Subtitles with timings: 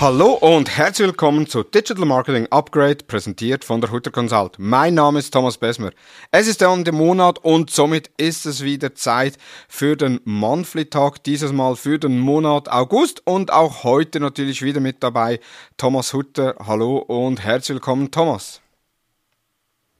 [0.00, 4.54] Hallo und herzlich willkommen zu Digital Marketing Upgrade, präsentiert von der Hutter Consult.
[4.56, 5.90] Mein Name ist Thomas Besmer.
[6.30, 9.36] Es ist der Ende Monat und somit ist es wieder Zeit
[9.68, 14.80] für den Monthly Talk, dieses Mal für den Monat August und auch heute natürlich wieder
[14.80, 15.38] mit dabei
[15.76, 16.54] Thomas Hutter.
[16.66, 18.62] Hallo und herzlich willkommen, Thomas.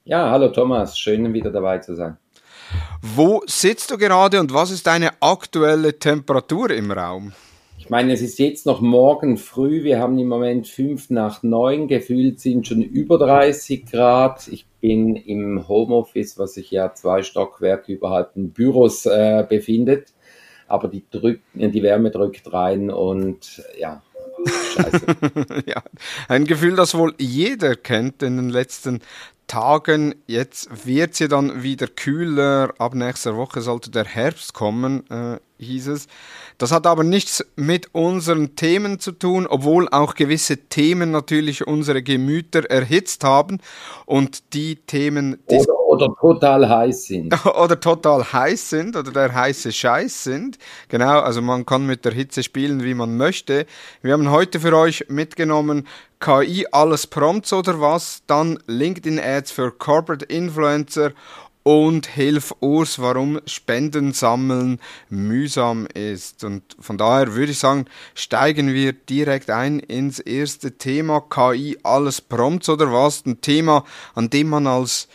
[0.04, 2.16] Ja, hallo Thomas, schön wieder dabei zu sein.
[3.02, 7.34] Wo sitzt du gerade und was ist deine aktuelle Temperatur im Raum?
[7.90, 9.82] Ich meine, es ist jetzt noch morgen früh.
[9.82, 11.88] Wir haben im Moment fünf nach neun.
[11.88, 14.46] Gefühlt sind schon über 30 Grad.
[14.46, 20.12] Ich bin im Homeoffice, was sich ja zwei Stockwerke überhalb den Büros äh, befindet.
[20.68, 24.00] Aber die, drück, die Wärme drückt rein und ja,
[24.46, 25.06] Scheiße.
[25.66, 25.82] ja,
[26.28, 29.00] ein Gefühl, das wohl jeder kennt in den letzten
[29.48, 30.14] Tagen.
[30.28, 32.72] Jetzt wird sie dann wieder kühler.
[32.78, 36.06] Ab nächster Woche sollte der Herbst kommen, äh, hieß es.
[36.58, 42.02] Das hat aber nichts mit unseren Themen zu tun, obwohl auch gewisse Themen natürlich unsere
[42.02, 43.58] Gemüter erhitzt haben
[44.06, 45.38] und die Themen...
[45.50, 47.46] Die oder, oder total heiß sind.
[47.46, 50.58] oder total heiß sind oder der heiße Scheiß sind.
[50.88, 53.66] Genau, also man kann mit der Hitze spielen, wie man möchte.
[54.02, 55.86] Wir haben heute für euch mitgenommen
[56.20, 61.12] KI alles Prompts oder was, dann LinkedIn Ads für Corporate Influencer
[61.62, 66.44] und hilf Urs, warum Spenden sammeln mühsam ist.
[66.44, 72.20] Und von daher würde ich sagen, steigen wir direkt ein ins erste Thema KI, alles
[72.20, 73.24] Prompts oder was?
[73.26, 75.08] Ein Thema, an dem man als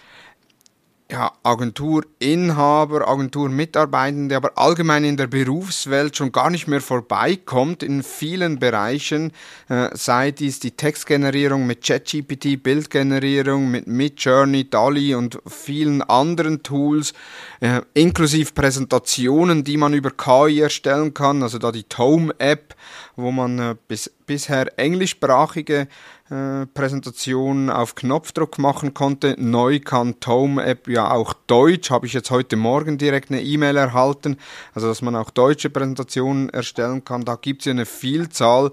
[1.11, 8.57] ja, Agenturinhaber, Agenturmitarbeitende, aber allgemein in der Berufswelt schon gar nicht mehr vorbeikommt in vielen
[8.57, 9.31] Bereichen,
[9.69, 17.13] äh, sei dies die Textgenerierung mit ChatGPT, Bildgenerierung mit Midjourney, DALI und vielen anderen Tools,
[17.59, 22.73] äh, inklusive Präsentationen, die man über KI erstellen kann, also da die Tome-App,
[23.15, 25.87] wo man äh, bis, bisher englischsprachige
[26.29, 29.35] äh, Präsentation auf Knopfdruck machen konnte.
[29.37, 33.77] Neu kann Tome App ja auch Deutsch, habe ich jetzt heute Morgen direkt eine E-Mail
[33.77, 34.37] erhalten,
[34.73, 37.25] also dass man auch deutsche Präsentationen erstellen kann.
[37.25, 38.71] Da gibt es ja eine Vielzahl.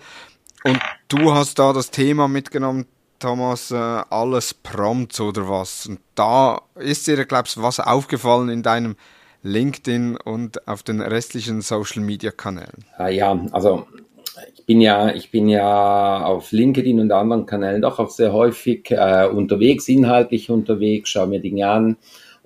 [0.65, 2.87] Und du hast da das Thema mitgenommen,
[3.19, 5.87] Thomas, äh, alles Prompts oder was.
[5.87, 8.97] Und da ist dir, glaubst du, was aufgefallen in deinem
[9.43, 12.85] LinkedIn und auf den restlichen Social Media Kanälen?
[12.97, 13.87] Ah ja, also
[14.55, 18.91] ich bin ja, ich bin ja auf LinkedIn und anderen Kanälen doch auch sehr häufig
[18.91, 21.97] äh, unterwegs, inhaltlich unterwegs, schaue mir Dinge an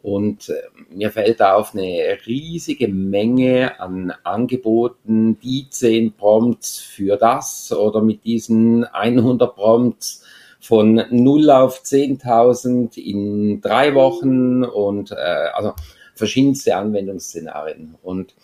[0.02, 0.54] und äh,
[0.90, 8.02] mir fällt da auf eine riesige Menge an Angeboten, die 10 Prompts für das oder
[8.02, 10.24] mit diesen 100 Prompts
[10.60, 15.14] von 0 auf 10.000 in drei Wochen und äh,
[15.54, 15.74] also
[16.14, 18.34] verschiedenste Anwendungsszenarien und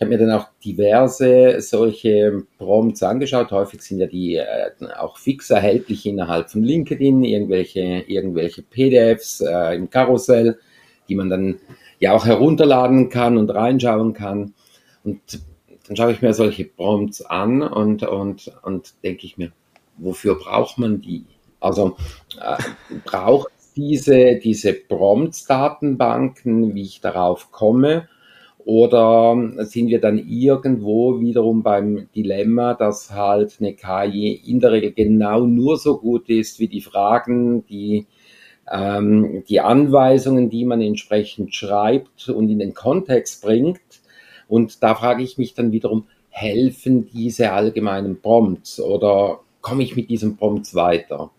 [0.00, 3.50] ich habe mir dann auch diverse solche Prompts angeschaut.
[3.50, 9.74] Häufig sind ja die äh, auch fix erhältlich innerhalb von LinkedIn, irgendwelche, irgendwelche PDFs äh,
[9.74, 10.58] im Karussell,
[11.10, 11.56] die man dann
[11.98, 14.54] ja auch herunterladen kann und reinschauen kann.
[15.04, 15.20] Und
[15.86, 19.52] dann schaue ich mir solche Prompts an und, und, und denke ich mir,
[19.98, 21.26] wofür braucht man die?
[21.60, 21.98] Also
[22.40, 22.56] äh,
[23.04, 28.08] braucht diese, diese Prompts-Datenbanken, wie ich darauf komme,
[28.64, 34.92] oder sind wir dann irgendwo wiederum beim Dilemma, dass halt eine KI in der Regel
[34.92, 38.06] genau nur so gut ist wie die Fragen, die,
[38.70, 43.80] ähm, die Anweisungen, die man entsprechend schreibt und in den Kontext bringt.
[44.48, 50.10] Und da frage ich mich dann wiederum, helfen diese allgemeinen Prompts oder komme ich mit
[50.10, 51.30] diesen Prompts weiter?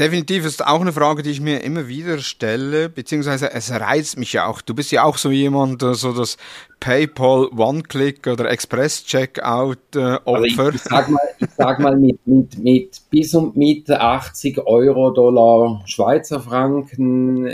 [0.00, 4.32] Definitiv ist auch eine Frage, die ich mir immer wieder stelle, beziehungsweise es reizt mich
[4.32, 4.62] ja auch.
[4.62, 6.38] Du bist ja auch so jemand, so das
[6.80, 10.18] PayPal One-Click oder Express-Checkout äh.
[10.24, 14.60] Also ich, ich, sag mal, ich sag mal mit, mit, mit bis und mit 80
[14.60, 17.50] Euro, Dollar, Schweizer Franken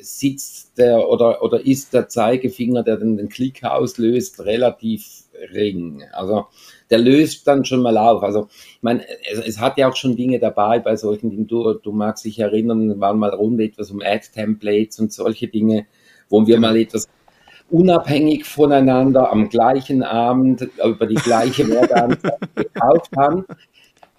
[0.00, 5.21] sitzt der oder, oder ist der Zeigefinger, der den, den Klick auslöst, relativ
[5.52, 6.04] ring.
[6.12, 6.46] Also
[6.90, 8.22] der löst dann schon mal auf.
[8.22, 11.46] Also ich meine, es, es hat ja auch schon Dinge dabei bei solchen Dingen.
[11.46, 15.86] Du, du magst dich erinnern, waren mal rund etwas um Ad-Templates und solche Dinge,
[16.28, 17.08] wo wir mal etwas
[17.70, 23.46] unabhängig voneinander am gleichen Abend über die gleiche Werbeanzeige gekauft haben.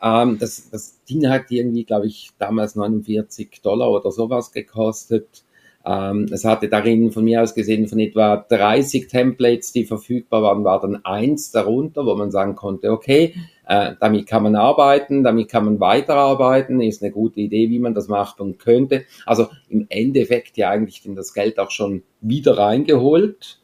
[0.01, 5.43] Ähm, das, das Ding hat irgendwie, glaube ich, damals 49 Dollar oder sowas gekostet.
[5.85, 10.63] Ähm, es hatte darin von mir aus gesehen von etwa 30 Templates, die verfügbar waren,
[10.63, 13.33] war dann eins darunter, wo man sagen konnte, okay,
[13.67, 17.93] äh, damit kann man arbeiten, damit kann man weiterarbeiten, ist eine gute Idee, wie man
[17.93, 19.03] das machen könnte.
[19.25, 23.59] Also im Endeffekt ja eigentlich das Geld auch schon wieder reingeholt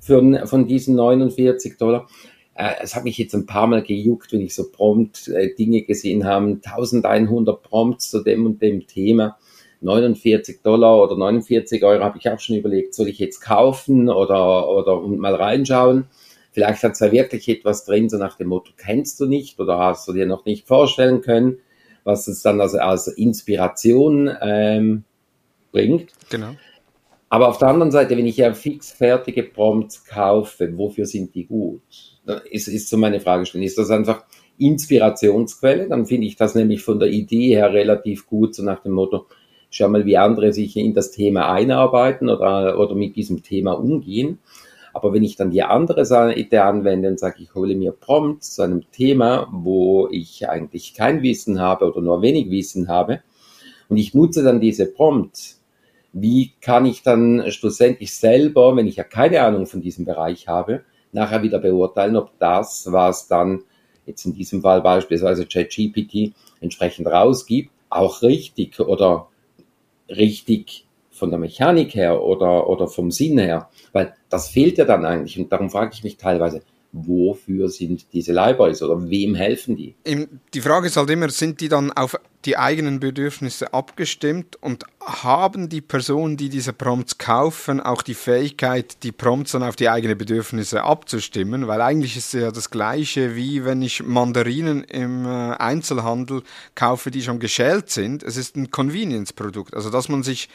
[0.00, 2.08] für, von diesen 49 Dollar.
[2.56, 5.82] äh, es hat mich jetzt ein paar Mal gejuckt, wenn ich so prompt äh, Dinge
[5.82, 9.38] gesehen habe, 1100 Prompts zu dem und dem Thema.
[9.80, 14.68] 49 Dollar oder 49 Euro habe ich auch schon überlegt, soll ich jetzt kaufen oder,
[14.68, 16.06] oder mal reinschauen.
[16.52, 19.78] Vielleicht hat es ja wirklich etwas drin, so nach dem Motto, kennst du nicht oder
[19.78, 21.58] hast du dir noch nicht vorstellen können,
[22.04, 25.04] was es dann also als Inspiration ähm,
[25.72, 26.12] bringt.
[26.28, 26.50] Genau.
[27.28, 31.46] Aber auf der anderen Seite, wenn ich ja fix fertige Prompts kaufe, wofür sind die
[31.46, 31.82] gut?
[32.50, 33.64] Ist, ist so meine Fragestellung.
[33.64, 34.24] Ist das einfach
[34.58, 35.88] Inspirationsquelle?
[35.88, 39.26] Dann finde ich das nämlich von der Idee her relativ gut, so nach dem Motto,
[39.70, 44.38] schau mal, wie andere sich in das Thema einarbeiten oder, oder mit diesem Thema umgehen.
[44.92, 48.62] Aber wenn ich dann die andere Seite anwende und sage, ich hole mir Prompts zu
[48.62, 53.20] einem Thema, wo ich eigentlich kein Wissen habe oder nur wenig Wissen habe,
[53.88, 55.60] und ich nutze dann diese Prompts,
[56.12, 60.82] wie kann ich dann schlussendlich selber, wenn ich ja keine Ahnung von diesem Bereich habe,
[61.12, 63.62] nachher wieder beurteilen, ob das, was dann
[64.06, 69.28] jetzt in diesem Fall beispielsweise ChatGPT entsprechend rausgibt, auch richtig oder
[70.10, 73.68] richtig von der Mechanik her oder, oder vom Sinn her.
[73.92, 75.38] Weil das fehlt ja dann eigentlich.
[75.38, 76.62] Und darum frage ich mich teilweise,
[76.92, 79.94] wofür sind diese Libraries oder wem helfen die?
[80.54, 82.16] Die Frage ist halt immer, sind die dann auf
[82.46, 89.02] die eigenen Bedürfnisse abgestimmt und haben die Personen, die diese Prompts kaufen, auch die Fähigkeit,
[89.02, 91.68] die Prompts dann auf die eigenen Bedürfnisse abzustimmen?
[91.68, 96.42] Weil eigentlich ist es ja das Gleiche, wie wenn ich Mandarinen im äh, Einzelhandel
[96.74, 98.22] kaufe, die schon geschält sind.
[98.22, 99.74] Es ist ein Convenience-Produkt.
[99.74, 100.48] Also, dass man sich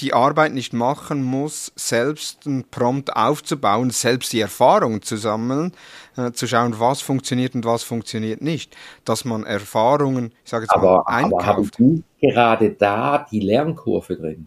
[0.00, 5.72] die Arbeit nicht machen muss, selbst ein Prompt aufzubauen, selbst die Erfahrung zu sammeln,
[6.16, 10.72] äh, zu schauen, was funktioniert und was funktioniert nicht, dass man Erfahrungen, ich sage jetzt
[10.72, 11.44] aber, mal, einkauft.
[11.44, 14.46] Aber haben Sie gerade da die Lernkurve drin,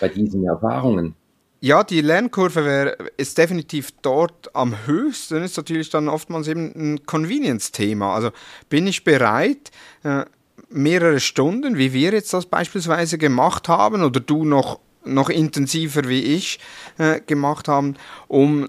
[0.00, 1.14] bei diesen Erfahrungen?
[1.60, 7.06] Ja, die Lernkurve wär, ist definitiv dort am höchsten, ist natürlich dann oftmals eben ein
[7.06, 8.14] Convenience-Thema.
[8.14, 8.32] Also
[8.68, 9.70] bin ich bereit,
[10.02, 10.26] äh,
[10.74, 16.20] mehrere Stunden, wie wir jetzt das beispielsweise gemacht haben, oder du noch, noch intensiver wie
[16.20, 16.58] ich
[16.98, 17.94] äh, gemacht haben,
[18.26, 18.68] um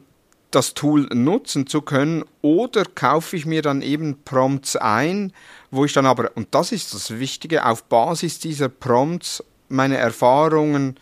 [0.51, 5.33] das Tool nutzen zu können, oder kaufe ich mir dann eben Prompts ein,
[5.71, 10.97] wo ich dann aber, und das ist das Wichtige, auf Basis dieser Prompts meine Erfahrungen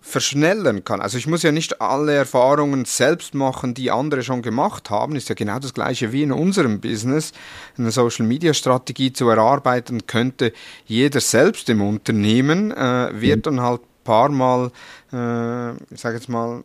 [0.00, 1.00] verschnellern kann.
[1.00, 5.16] Also ich muss ja nicht alle Erfahrungen selbst machen, die andere schon gemacht haben.
[5.16, 7.32] Ist ja genau das gleiche wie in unserem Business.
[7.76, 10.52] Eine Social Media Strategie zu erarbeiten könnte
[10.86, 13.42] jeder selbst im Unternehmen, äh, wird mhm.
[13.42, 14.70] dann halt paar Mal,
[15.12, 16.64] äh, ich sage jetzt mal,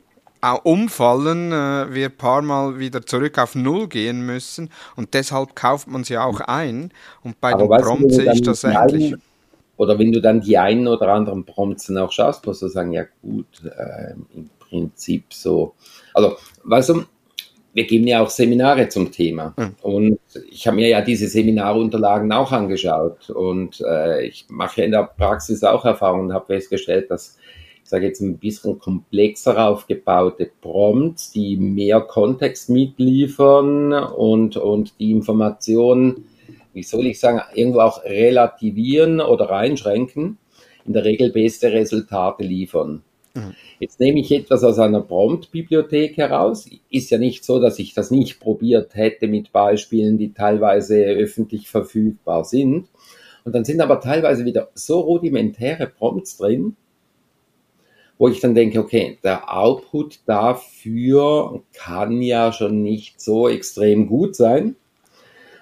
[0.63, 6.03] umfallen, äh, wir paar Mal wieder zurück auf Null gehen müssen und deshalb kauft man
[6.03, 6.91] sie auch ein
[7.23, 9.15] und bei Aber den Prompts sehe ich das ähnlich
[9.77, 12.93] oder wenn du dann die einen oder anderen Prompts dann auch schaust, musst du sagen,
[12.93, 15.73] ja gut, äh, im Prinzip so.
[16.13, 17.03] Also, weißt du,
[17.75, 19.53] wir geben ja auch Seminare zum Thema.
[19.57, 19.75] Mhm.
[19.81, 20.19] Und
[20.49, 23.29] ich habe mir ja diese Seminarunterlagen auch angeschaut.
[23.29, 27.37] Und äh, ich mache ja in der Praxis auch Erfahrungen und habe festgestellt, dass
[27.83, 35.11] ich sage jetzt ein bisschen komplexer aufgebaute Prompts, die mehr Kontext mitliefern und, und die
[35.11, 36.25] Informationen
[36.75, 40.37] wie soll ich sagen, irgendwo auch relativieren oder einschränken,
[40.85, 43.01] in der Regel beste Resultate liefern.
[43.33, 43.55] Mhm.
[43.79, 46.69] Jetzt nehme ich etwas aus einer Prompt-Bibliothek heraus.
[46.89, 51.69] Ist ja nicht so, dass ich das nicht probiert hätte mit Beispielen, die teilweise öffentlich
[51.69, 52.89] verfügbar sind.
[53.45, 56.75] Und dann sind aber teilweise wieder so rudimentäre Prompts drin,
[58.17, 64.35] wo ich dann denke, okay, der Output dafür kann ja schon nicht so extrem gut
[64.35, 64.75] sein.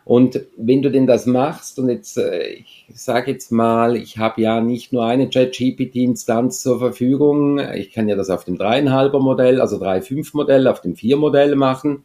[0.05, 4.41] Und wenn du denn das machst, und jetzt, äh, ich sage jetzt mal, ich habe
[4.41, 9.61] ja nicht nur eine ChatGPT-Instanz zur Verfügung, ich kann ja das auf dem 3,5er Modell,
[9.61, 12.03] also 3,5 Modell, auf dem 4 Modell machen.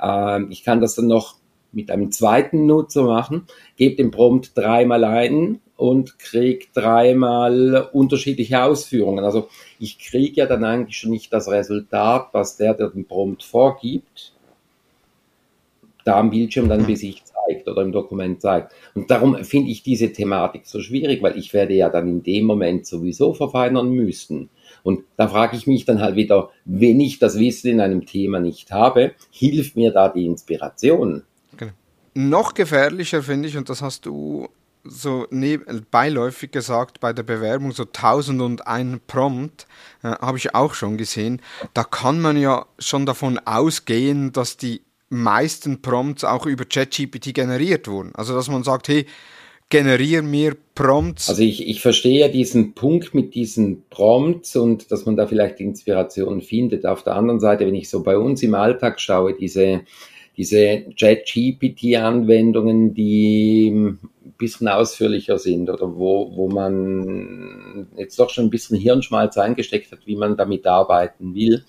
[0.00, 1.36] Ähm, ich kann das dann noch
[1.72, 3.46] mit einem zweiten Nutzer machen,
[3.76, 9.24] gebe den Prompt dreimal ein und kriege dreimal unterschiedliche Ausführungen.
[9.24, 9.48] Also
[9.80, 14.32] ich kriege ja dann eigentlich schon nicht das Resultat, was der, der den Prompt vorgibt,
[16.04, 18.72] da am Bildschirm dann besichtigt zeigt oder im Dokument zeigt.
[18.94, 22.46] Und darum finde ich diese Thematik so schwierig, weil ich werde ja dann in dem
[22.46, 24.50] Moment sowieso verfeinern müssen.
[24.82, 28.40] Und da frage ich mich dann halt wieder, wenn ich das Wissen in einem Thema
[28.40, 31.22] nicht habe, hilft mir da die Inspiration?
[31.54, 31.70] Okay.
[32.14, 34.48] Noch gefährlicher finde ich, und das hast du
[34.84, 35.26] so
[35.90, 39.66] beiläufig gesagt bei der Bewerbung, so 1001 Prompt,
[40.02, 41.40] äh, habe ich auch schon gesehen.
[41.72, 44.82] Da kann man ja schon davon ausgehen, dass die
[45.14, 48.12] meisten Prompts auch über ChatGPT generiert wurden.
[48.14, 49.06] Also dass man sagt, hey,
[49.70, 51.28] generiere mir Prompts.
[51.28, 55.60] Also ich, ich verstehe ja diesen Punkt mit diesen Prompts und dass man da vielleicht
[55.60, 56.86] Inspiration findet.
[56.86, 59.82] Auf der anderen Seite, wenn ich so bei uns im Alltag schaue, diese
[60.36, 63.98] diese Chat-GPT-Anwendungen, die ein
[64.36, 70.06] bisschen ausführlicher sind oder wo, wo man jetzt doch schon ein bisschen Hirnschmalz eingesteckt hat,
[70.06, 71.64] wie man damit arbeiten will.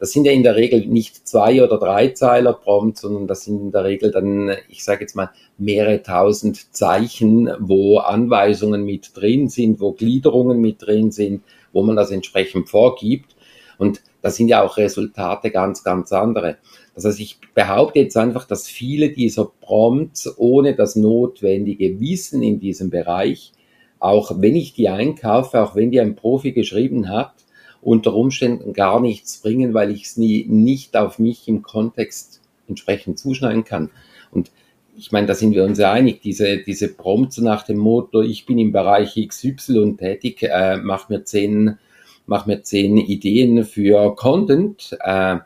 [0.00, 3.60] Das sind ja in der Regel nicht zwei oder drei Zeiler Prompts, sondern das sind
[3.60, 5.28] in der Regel dann, ich sage jetzt mal,
[5.58, 11.42] mehrere tausend Zeichen, wo Anweisungen mit drin sind, wo Gliederungen mit drin sind,
[11.74, 13.36] wo man das entsprechend vorgibt.
[13.76, 16.56] Und das sind ja auch Resultate ganz, ganz andere.
[16.94, 22.58] Das heißt, ich behaupte jetzt einfach, dass viele dieser Prompts ohne das notwendige Wissen in
[22.58, 23.52] diesem Bereich,
[23.98, 27.34] auch wenn ich die einkaufe, auch wenn die ein Profi geschrieben hat,
[27.82, 33.18] unter Umständen gar nichts bringen, weil ich es nie nicht auf mich im Kontext entsprechend
[33.18, 33.90] zuschneiden kann.
[34.30, 34.50] Und
[34.96, 38.44] ich meine, da sind wir uns ja einig, diese, diese Prompts nach dem Motto, ich
[38.46, 41.78] bin im Bereich XY tätig, äh, mach mir zehn,
[42.26, 45.38] mach mir zehn Ideen für Content, äh,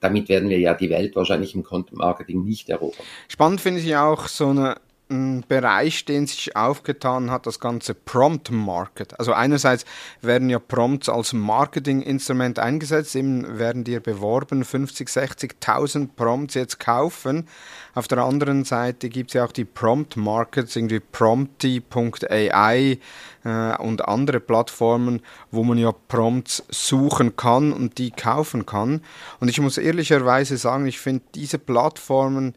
[0.00, 3.06] damit werden wir ja die Welt wahrscheinlich im Content Marketing nicht erobern.
[3.28, 4.76] Spannend finde ich auch so eine
[5.08, 9.16] Bereich, den sich aufgetan hat, das ganze Prompt Market.
[9.20, 9.84] Also einerseits
[10.20, 17.46] werden ja Prompts als Marketinginstrument eingesetzt, eben werden dir beworben, 50, 60.000 Prompts jetzt kaufen.
[17.94, 22.98] Auf der anderen Seite gibt es ja auch die Prompt Markets, irgendwie Prompty.ai
[23.44, 25.22] äh, und andere Plattformen,
[25.52, 29.02] wo man ja Prompts suchen kann und die kaufen kann.
[29.38, 32.56] Und ich muss ehrlicherweise sagen, ich finde diese Plattformen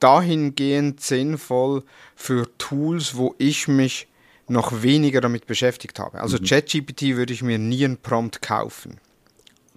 [0.00, 1.82] dahingehend sinnvoll
[2.14, 4.08] für Tools, wo ich mich
[4.48, 6.20] noch weniger damit beschäftigt habe.
[6.20, 6.44] Also mhm.
[6.44, 9.00] ChatGPT würde ich mir nie einen Prompt kaufen.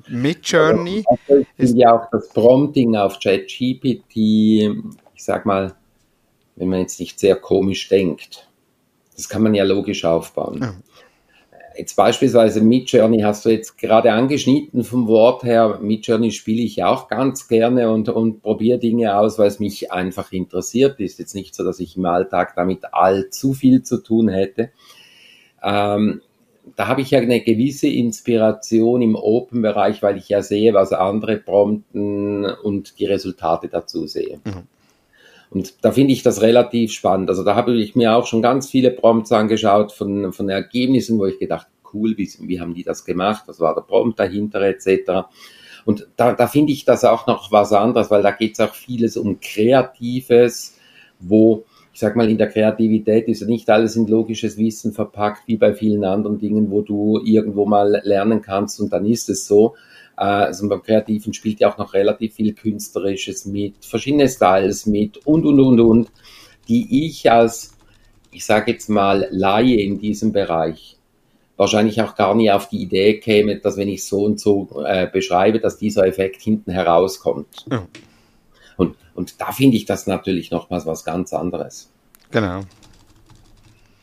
[0.07, 5.75] Midjourney also, ist ja auch das Prompting auf ChatGPT, ich sag mal,
[6.55, 8.47] wenn man jetzt nicht sehr komisch denkt.
[9.15, 10.59] Das kann man ja logisch aufbauen.
[10.61, 10.73] Ja
[11.79, 15.79] jetzt beispielsweise Midjourney hast du jetzt gerade angeschnitten vom Wort her.
[15.81, 20.31] Midjourney spiele ich auch ganz gerne und, und probiere Dinge aus, weil es mich einfach
[20.31, 20.99] interessiert.
[20.99, 24.71] Ist jetzt nicht so, dass ich im Alltag damit allzu viel zu tun hätte.
[25.63, 26.21] Ähm,
[26.75, 31.37] da habe ich ja eine gewisse Inspiration im Open-Bereich, weil ich ja sehe, was andere
[31.37, 34.39] prompten und die Resultate dazu sehe.
[34.43, 34.67] Mhm.
[35.51, 37.29] Und da finde ich das relativ spannend.
[37.29, 41.25] Also da habe ich mir auch schon ganz viele Prompts angeschaut von, von Ergebnissen, wo
[41.25, 45.27] ich gedacht, cool, wie, wie haben die das gemacht, was war der Prompt dahinter etc.
[45.85, 48.75] Und da, da finde ich das auch noch was anderes, weil da geht es auch
[48.75, 50.77] vieles um Kreatives,
[51.19, 55.47] wo ich sag mal, in der Kreativität ist ja nicht alles in logisches Wissen verpackt,
[55.47, 59.47] wie bei vielen anderen Dingen, wo du irgendwo mal lernen kannst und dann ist es
[59.47, 59.75] so,
[60.19, 65.45] also beim Kreativen spielt ja auch noch relativ viel Künstlerisches mit, verschiedene Styles mit und,
[65.45, 66.11] und, und, und,
[66.67, 67.77] die ich als,
[68.31, 70.97] ich sage jetzt mal, Laie in diesem Bereich
[71.55, 75.07] wahrscheinlich auch gar nie auf die Idee käme, dass wenn ich so und so äh,
[75.07, 77.65] beschreibe, dass dieser Effekt hinten herauskommt.
[77.71, 77.87] Ja.
[78.75, 81.89] Und, und da finde ich das natürlich nochmals was ganz anderes.
[82.31, 82.61] Genau.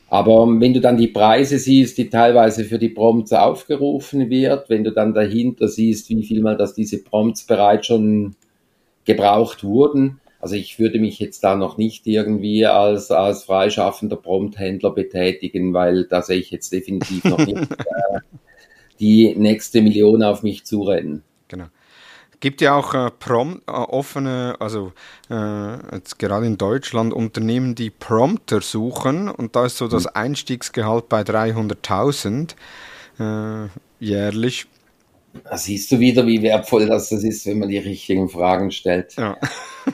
[0.09, 4.85] Aber wenn du dann die Preise siehst, die teilweise für die Prompts aufgerufen wird, wenn
[4.85, 8.37] du dann dahinter siehst, wie viel mal, dass diese Prompts bereits schon
[9.05, 14.91] gebraucht wurden, also ich würde mich jetzt da noch nicht irgendwie als, als freischaffender Prompthändler
[14.93, 18.21] betätigen, weil da sehe ich jetzt definitiv noch nicht äh,
[19.01, 21.23] die nächste Million auf mich zurennen.
[21.49, 21.67] Genau
[22.41, 24.93] gibt ja auch äh, Prom äh, offene, also
[25.31, 30.11] äh, jetzt gerade in Deutschland Unternehmen, die Prompter suchen und da ist so das mhm.
[30.15, 32.55] Einstiegsgehalt bei 300.000
[33.19, 34.67] äh, jährlich.
[35.45, 39.15] Da siehst du wieder, wie wertvoll das ist, wenn man die richtigen Fragen stellt.
[39.17, 39.37] Ja.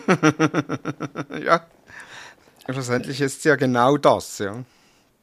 [1.45, 1.67] ja.
[2.71, 4.65] Schlussendlich ist es ja genau das, ja.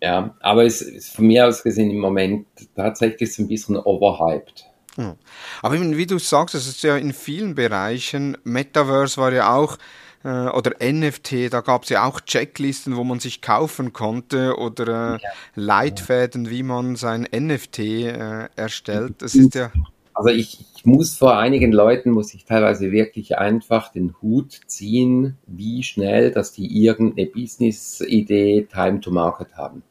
[0.01, 4.68] Ja, aber es ist von mir aus gesehen im Moment tatsächlich ein bisschen overhyped.
[4.98, 5.15] Ja.
[5.62, 9.77] Aber wie du sagst, es ist ja in vielen Bereichen, Metaverse war ja auch,
[10.24, 15.15] äh, oder NFT, da gab es ja auch Checklisten, wo man sich kaufen konnte oder
[15.15, 15.19] äh.
[15.55, 19.22] Leitfäden, wie man sein NFT äh, erstellt.
[19.22, 19.72] Das ist ja.
[20.13, 25.38] Also ich, ich, muss vor einigen Leuten, muss ich teilweise wirklich einfach den Hut ziehen,
[25.48, 29.81] wie schnell, dass die irgendeine Business-Idee Time to Market haben.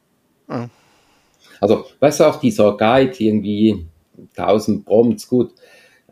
[0.50, 0.68] Ja.
[1.62, 3.86] Also, weißt du, auch dieser Guide irgendwie
[4.36, 5.52] 1000 Prompts, gut,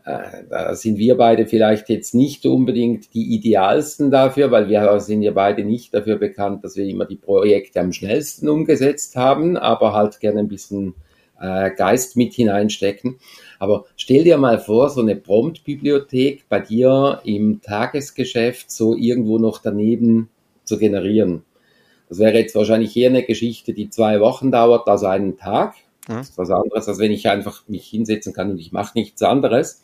[0.05, 5.21] äh, da sind wir beide vielleicht jetzt nicht unbedingt die idealsten dafür, weil wir sind
[5.21, 9.93] ja beide nicht dafür bekannt, dass wir immer die Projekte am schnellsten umgesetzt haben, aber
[9.93, 10.95] halt gerne ein bisschen
[11.41, 13.19] äh, Geist mit hineinstecken.
[13.59, 19.61] Aber stell dir mal vor, so eine Prompt-Bibliothek bei dir im Tagesgeschäft so irgendwo noch
[19.61, 20.29] daneben
[20.63, 21.43] zu generieren.
[22.07, 25.75] Das wäre jetzt wahrscheinlich eher eine Geschichte, die zwei Wochen dauert, also einen Tag.
[26.07, 29.21] Das ist was anderes, als wenn ich einfach mich hinsetzen kann und ich mache nichts
[29.21, 29.81] anderes.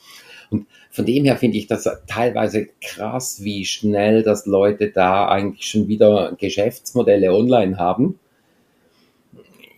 [0.49, 5.67] Und von dem her finde ich das teilweise krass, wie schnell das Leute da eigentlich
[5.67, 8.19] schon wieder Geschäftsmodelle online haben.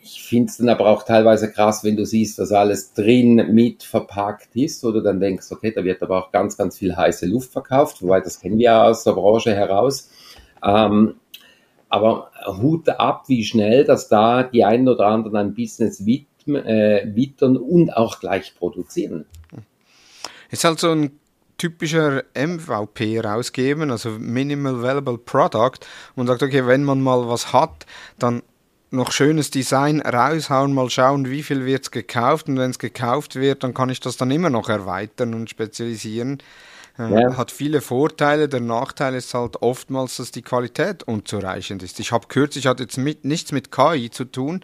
[0.03, 3.81] Ich finde es dann aber auch teilweise krass, wenn du siehst, was alles drin mit
[3.81, 7.51] verpackt ist, oder dann denkst, okay, da wird aber auch ganz, ganz viel heiße Luft
[7.51, 10.11] verkauft, wobei das kennen wir aus der Branche heraus.
[10.63, 11.15] Ähm,
[11.89, 16.05] aber Hut ab, wie schnell, dass da die einen oder anderen ein Business
[16.47, 19.25] äh, wittern und auch gleich produzieren.
[20.51, 21.19] Ist halt so ein
[21.57, 25.79] typischer MVP rausgeben, also Minimal Valuable Product,
[26.15, 27.85] und sagt, okay, wenn man mal was hat,
[28.19, 28.41] dann
[28.91, 33.35] noch schönes Design raushauen, mal schauen, wie viel wird es gekauft und wenn es gekauft
[33.35, 36.41] wird, dann kann ich das dann immer noch erweitern und spezialisieren.
[36.97, 37.37] Äh, ja.
[37.37, 38.47] Hat viele Vorteile.
[38.47, 41.99] Der Nachteil ist halt oftmals, dass die Qualität unzureichend ist.
[41.99, 44.61] Ich habe kürzlich, hat jetzt mit, nichts mit KI zu tun.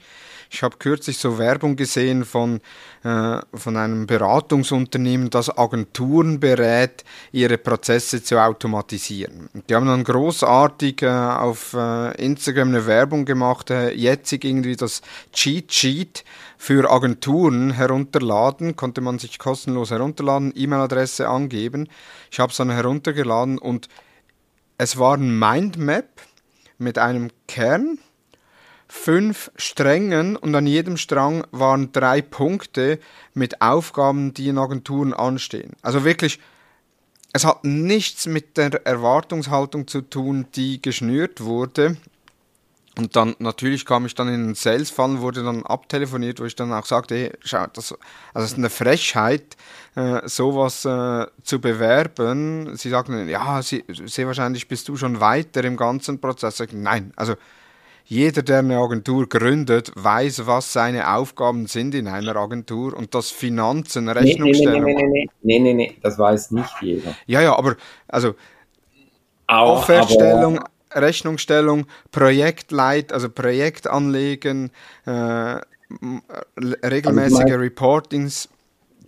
[0.53, 2.59] Ich habe kürzlich so Werbung gesehen von,
[3.05, 9.49] äh, von einem Beratungsunternehmen, das Agenturen berät, ihre Prozesse zu automatisieren.
[9.69, 15.01] Die haben dann großartig äh, auf äh, Instagram eine Werbung gemacht, äh, jetzt irgendwie das
[15.31, 16.25] Cheat Sheet
[16.57, 21.87] für Agenturen herunterladen, konnte man sich kostenlos herunterladen, E-Mail-Adresse angeben.
[22.29, 23.87] Ich habe es dann heruntergeladen und
[24.77, 26.09] es war ein Mindmap
[26.77, 27.99] mit einem Kern,
[28.91, 32.99] fünf Strängen und an jedem Strang waren drei Punkte
[33.33, 35.71] mit Aufgaben, die in Agenturen anstehen.
[35.81, 36.39] Also wirklich,
[37.31, 41.95] es hat nichts mit der Erwartungshaltung zu tun, die geschnürt wurde.
[42.97, 46.73] Und dann natürlich kam ich dann in den Sales-Fall, wurde dann abtelefoniert, wo ich dann
[46.73, 47.99] auch sagte, hey, schau, das, also
[48.33, 49.55] das ist eine Frechheit,
[49.95, 52.75] äh, sowas äh, zu bewerben.
[52.75, 56.59] Sie sagten, ja, Sie, sehr wahrscheinlich bist du schon weiter im ganzen Prozess.
[56.59, 57.35] Ich, nein, also
[58.11, 63.31] jeder, der eine Agentur gründet, weiß, was seine Aufgaben sind in einer Agentur und das
[63.31, 64.83] Finanzen, Rechnungsstellung.
[64.83, 67.15] Nee, nee, nee, nee, nee, nee, nee, das weiß nicht jeder.
[67.25, 67.77] Ja, ja, aber
[68.09, 68.35] also
[69.47, 74.71] Auch, Offertstellung, aber, Rechnungsstellung, Projektleit, also Projekt anlegen,
[75.05, 75.61] äh,
[76.85, 78.49] regelmäßige also Reportings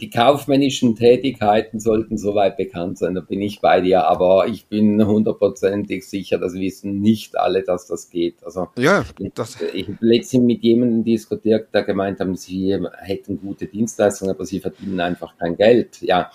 [0.02, 5.06] die kaufmännischen Tätigkeiten sollten soweit bekannt sein, da bin ich bei dir, aber ich bin
[5.06, 8.44] hundertprozentig sicher, das wissen nicht alle, dass das geht.
[8.44, 13.68] Also ja, das ich habe letztens mit jemandem diskutiert, der gemeint haben, sie hätten gute
[13.68, 16.02] Dienstleistungen, aber sie verdienen einfach kein Geld.
[16.02, 16.32] Ja,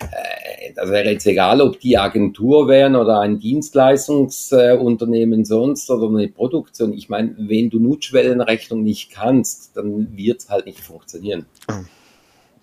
[0.00, 6.28] äh, das wäre jetzt egal, ob die Agentur wären oder ein Dienstleistungsunternehmen sonst oder eine
[6.28, 6.94] Produktion.
[6.94, 11.44] Ich meine, wenn du Nutschwellenrechnung nicht kannst, dann wird es halt nicht funktionieren.
[11.70, 11.74] Oh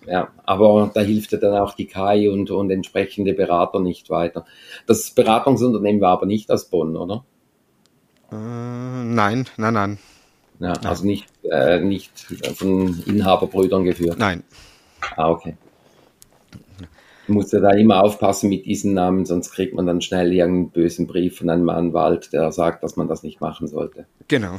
[0.06, 4.44] ja, aber da hilft ja dann auch die KI und, und entsprechende Berater nicht weiter.
[4.86, 7.24] Das Beratungsunternehmen war aber nicht aus Bonn, oder?
[8.32, 9.98] Äh, nein, nein, nein.
[10.58, 10.86] Ja, nein.
[10.86, 12.12] also nicht, äh, nicht
[12.54, 14.18] von Inhaberbrüdern geführt.
[14.18, 14.42] Nein.
[15.16, 15.56] Ah, okay.
[17.26, 21.06] Muss ja da immer aufpassen mit diesen Namen, sonst kriegt man dann schnell irgendeinen bösen
[21.06, 24.06] Brief von einem Anwalt, der sagt, dass man das nicht machen sollte.
[24.28, 24.58] Genau.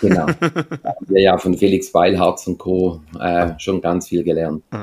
[0.00, 0.26] Genau.
[0.40, 3.00] da haben wir ja von Felix Weilharz und Co.
[3.18, 4.62] Äh, schon ganz viel gelernt.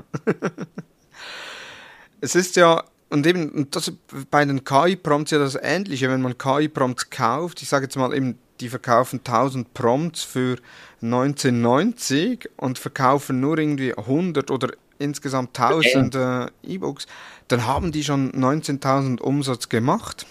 [2.22, 3.92] es ist ja, und eben, das
[4.30, 8.38] bei den KI-Prompts ja das Ähnliche, wenn man KI-Prompts kauft, ich sage jetzt mal eben,
[8.60, 10.58] die verkaufen 1000 Prompts für
[11.02, 17.06] 1990 und verkaufen nur irgendwie 100 oder insgesamt 1000 äh, E-Books,
[17.48, 20.26] dann haben die schon 19.000 Umsatz gemacht.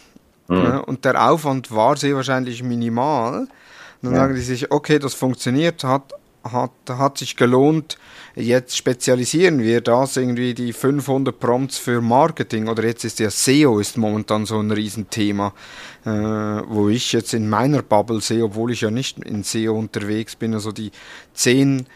[0.48, 0.56] Mhm.
[0.56, 3.48] Ja, und der Aufwand war sehr wahrscheinlich minimal.
[4.02, 4.18] Dann ja.
[4.18, 6.12] sagen die sich, okay, das funktioniert, hat,
[6.44, 7.98] hat, hat sich gelohnt,
[8.34, 13.80] jetzt spezialisieren wir das, irgendwie die 500 Prompts für Marketing oder jetzt ist ja SEO
[13.80, 15.52] ist momentan so ein Riesenthema,
[16.04, 20.36] äh, wo ich jetzt in meiner Bubble sehe, obwohl ich ja nicht in SEO unterwegs
[20.36, 20.90] bin, also die
[21.34, 21.86] 10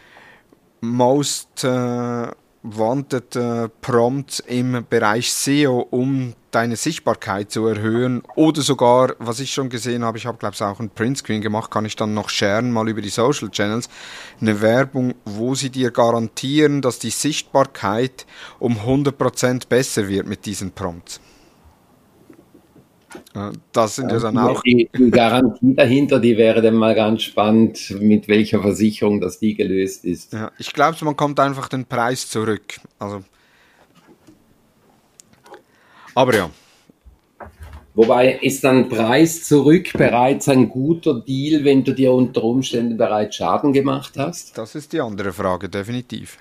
[0.81, 2.27] most äh,
[2.63, 9.53] wanted äh, Prompts im Bereich SEO, um deine Sichtbarkeit zu erhöhen oder sogar, was ich
[9.53, 12.29] schon gesehen habe, ich habe glaube ich auch ein Printscreen gemacht, kann ich dann noch
[12.29, 13.89] sharen, mal über die Social Channels,
[14.39, 18.25] eine Werbung, wo sie dir garantieren, dass die Sichtbarkeit
[18.59, 21.21] um 100% besser wird mit diesen Prompts.
[23.73, 24.61] Das sind ja dann auch.
[24.61, 29.55] Die, die, Garantie dahinter, die wäre dann mal ganz spannend, mit welcher Versicherung das die
[29.55, 30.31] gelöst ist.
[30.33, 32.79] Ja, ich glaube, man kommt einfach den Preis zurück.
[32.99, 33.23] Also
[36.13, 36.49] aber ja.
[37.93, 43.35] Wobei ist dann Preis zurück bereits ein guter Deal, wenn du dir unter Umständen bereits
[43.35, 44.57] Schaden gemacht hast?
[44.57, 46.37] Das ist die andere Frage, definitiv.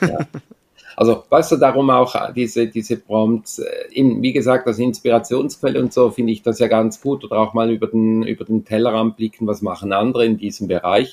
[0.00, 0.18] Ja.
[0.96, 6.10] Also, weißt du, darum auch diese, diese Prompts, äh, wie gesagt, als Inspirationsquelle und so
[6.10, 9.46] finde ich das ja ganz gut oder auch mal über den, über den Tellerrand blicken,
[9.46, 11.12] was machen andere in diesem Bereich,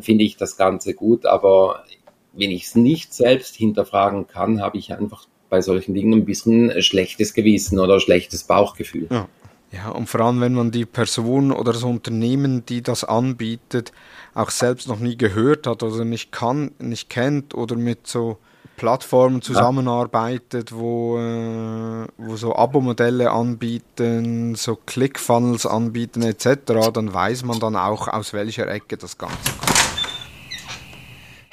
[0.00, 1.84] finde ich das Ganze gut, aber
[2.32, 6.82] wenn ich es nicht selbst hinterfragen kann, habe ich einfach bei solchen Dingen ein bisschen
[6.82, 9.06] schlechtes Gewissen oder schlechtes Bauchgefühl.
[9.10, 9.28] Ja.
[9.74, 13.92] Ja, und vor allem, wenn man die Person oder das Unternehmen, die das anbietet,
[14.34, 18.36] auch selbst noch nie gehört hat oder nicht kann, nicht kennt oder mit so
[18.76, 27.60] Plattformen zusammenarbeitet, wo, äh, wo so Abo-Modelle anbieten, so Click-Funnels anbieten etc., dann weiß man
[27.60, 29.72] dann auch, aus welcher Ecke das Ganze kommt.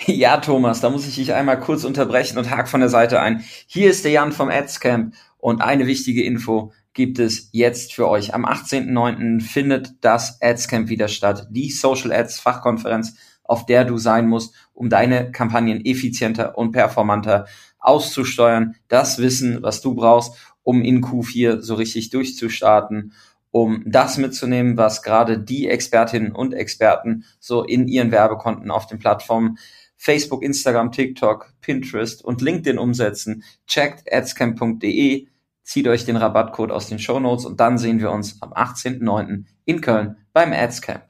[0.05, 3.43] Ja, Thomas, da muss ich dich einmal kurz unterbrechen und hake von der Seite ein.
[3.67, 8.33] Hier ist der Jan vom Adscamp und eine wichtige Info gibt es jetzt für euch.
[8.33, 9.41] Am 18.09.
[9.41, 13.15] findet das Adscamp wieder statt, die Social Ads Fachkonferenz,
[13.49, 17.47] auf der du sein musst, um deine Kampagnen effizienter und performanter
[17.79, 18.75] auszusteuern.
[18.87, 23.13] Das Wissen, was du brauchst, um in Q4 so richtig durchzustarten,
[23.49, 28.99] um das mitzunehmen, was gerade die Expertinnen und Experten so in ihren Werbekonten auf den
[28.99, 29.57] Plattformen
[29.97, 33.43] Facebook, Instagram, TikTok, Pinterest und LinkedIn umsetzen.
[33.65, 35.27] Checkt adscamp.de
[35.63, 39.45] zieht euch den Rabattcode aus den Show Notes und dann sehen wir uns am 18.09.
[39.65, 41.03] in Köln beim Ads Camp.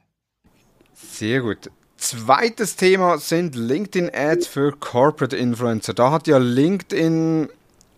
[0.94, 1.70] Sehr gut.
[2.00, 5.92] Zweites Thema sind LinkedIn Ads für Corporate Influencer.
[5.92, 7.50] Da hat ja LinkedIn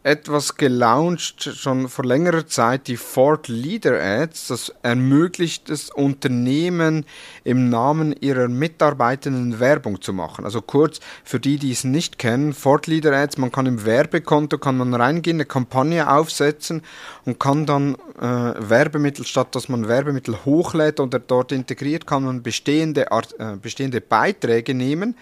[0.05, 4.49] etwas gelauncht, schon vor längerer Zeit, die Ford Leader Ads.
[4.49, 7.05] Das ermöglicht es Unternehmen
[7.45, 10.45] im Namen ihrer Mitarbeitenden Werbung zu machen.
[10.45, 14.59] Also kurz für die, die es nicht kennen, Ford Leader Ads, man kann im Werbekonto,
[14.59, 16.83] kann man reingehen, eine Kampagne aufsetzen
[17.25, 18.25] und kann dann äh,
[18.59, 24.75] Werbemittel, statt dass man Werbemittel hochlädt oder dort integriert, kann man bestehende, äh, bestehende Beiträge
[24.75, 25.15] nehmen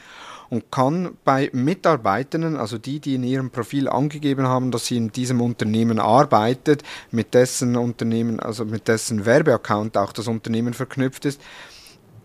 [0.50, 5.12] und kann bei Mitarbeitenden, also die, die in ihrem Profil angegeben haben, dass sie in
[5.12, 6.82] diesem Unternehmen arbeitet,
[7.12, 11.40] mit dessen Unternehmen, also mit dessen Werbeaccount auch das Unternehmen verknüpft ist,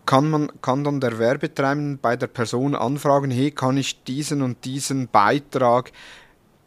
[0.06, 4.64] kann man kann dann der Werbetreibende bei der Person anfragen, hey, kann ich diesen und
[4.64, 5.92] diesen Beitrag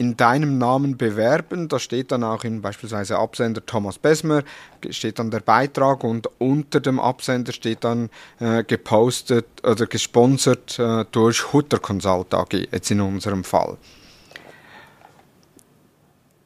[0.00, 1.68] in deinem Namen bewerben.
[1.68, 4.44] Da steht dann auch in beispielsweise Absender Thomas Besmer,
[4.88, 8.08] steht dann der Beitrag und unter dem Absender steht dann
[8.38, 13.76] äh, gepostet oder gesponsert äh, durch Hutter Consult AG, jetzt in unserem Fall.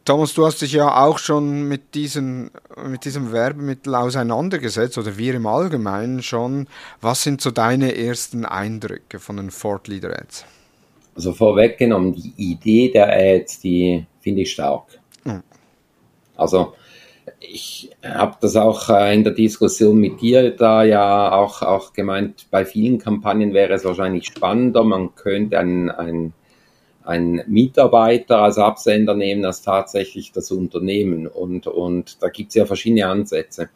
[0.04, 2.50] Thomas, du hast dich ja auch schon mit, diesen,
[2.84, 6.66] mit diesem Werbemittel auseinandergesetzt oder wir im Allgemeinen schon.
[7.00, 10.44] Was sind so deine ersten Eindrücke von den Ford Leader Ads?
[11.14, 15.00] Also vorweggenommen, die Idee der Ads, die finde ich stark.
[15.24, 15.42] Mhm.
[16.36, 16.74] Also
[17.38, 22.46] ich habe das auch äh, in der Diskussion mit dir da ja auch, auch gemeint,
[22.50, 26.32] bei vielen Kampagnen wäre es wahrscheinlich spannender, man könnte einen, einen,
[27.04, 31.26] einen Mitarbeiter als Absender nehmen als tatsächlich das Unternehmen.
[31.26, 33.68] Und, und da gibt es ja verschiedene Ansätze.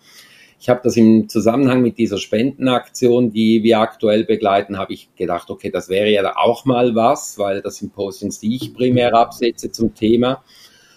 [0.60, 5.50] Ich habe das im Zusammenhang mit dieser Spendenaktion, die wir aktuell begleiten, habe ich gedacht,
[5.50, 9.70] okay, das wäre ja auch mal was, weil das sind Postings, die ich primär absetze
[9.70, 10.42] zum Thema.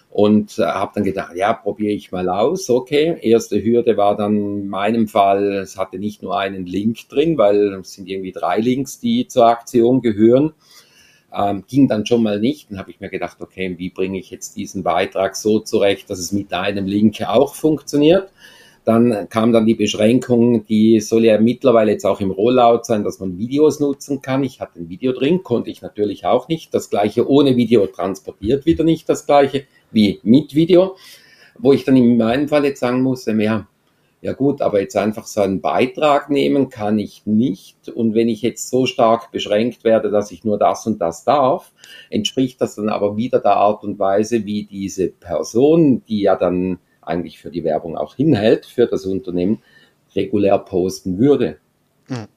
[0.10, 2.70] Und äh, habe dann gedacht, ja, probiere ich mal aus.
[2.70, 7.38] Okay, erste Hürde war dann in meinem Fall, es hatte nicht nur einen Link drin,
[7.38, 10.54] weil es sind irgendwie drei Links, die zur Aktion gehören.
[11.34, 12.70] Ähm, ging dann schon mal nicht.
[12.70, 16.20] Dann habe ich mir gedacht, okay, wie bringe ich jetzt diesen Beitrag so zurecht, dass
[16.20, 18.30] es mit einem Link auch funktioniert.
[18.84, 23.20] Dann kam dann die Beschränkung, die soll ja mittlerweile jetzt auch im Rollout sein, dass
[23.20, 24.44] man Videos nutzen kann.
[24.44, 26.74] Ich hatte ein Video drin, konnte ich natürlich auch nicht.
[26.74, 30.96] Das gleiche ohne Video transportiert wieder nicht das gleiche wie mit Video.
[31.60, 33.68] Wo ich dann in meinem Fall jetzt sagen musste, ja,
[34.22, 37.90] ja gut, aber jetzt einfach so einen Beitrag nehmen kann ich nicht.
[37.90, 41.72] Und wenn ich jetzt so stark beschränkt werde, dass ich nur das und das darf,
[42.10, 46.80] entspricht das dann aber wieder der Art und Weise, wie diese Person, die ja dann
[47.02, 49.62] eigentlich für die Werbung auch hinhält, für das Unternehmen,
[50.16, 51.58] regulär posten würde.
[52.08, 52.28] Mhm.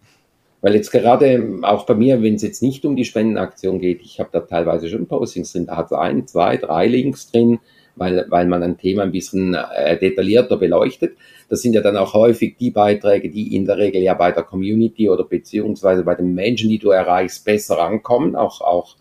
[0.61, 4.18] Weil jetzt gerade auch bei mir, wenn es jetzt nicht um die Spendenaktion geht, ich
[4.18, 7.59] habe da teilweise schon Postings drin, da hat es ein, zwei, drei Links drin,
[7.96, 11.18] weil, weil man ein Thema ein bisschen äh, detaillierter beleuchtet.
[11.50, 14.42] Das sind ja dann auch häufig die Beiträge, die in der Regel ja bei der
[14.42, 18.96] Community oder beziehungsweise bei den Menschen, die du erreichst, besser ankommen, auch, auch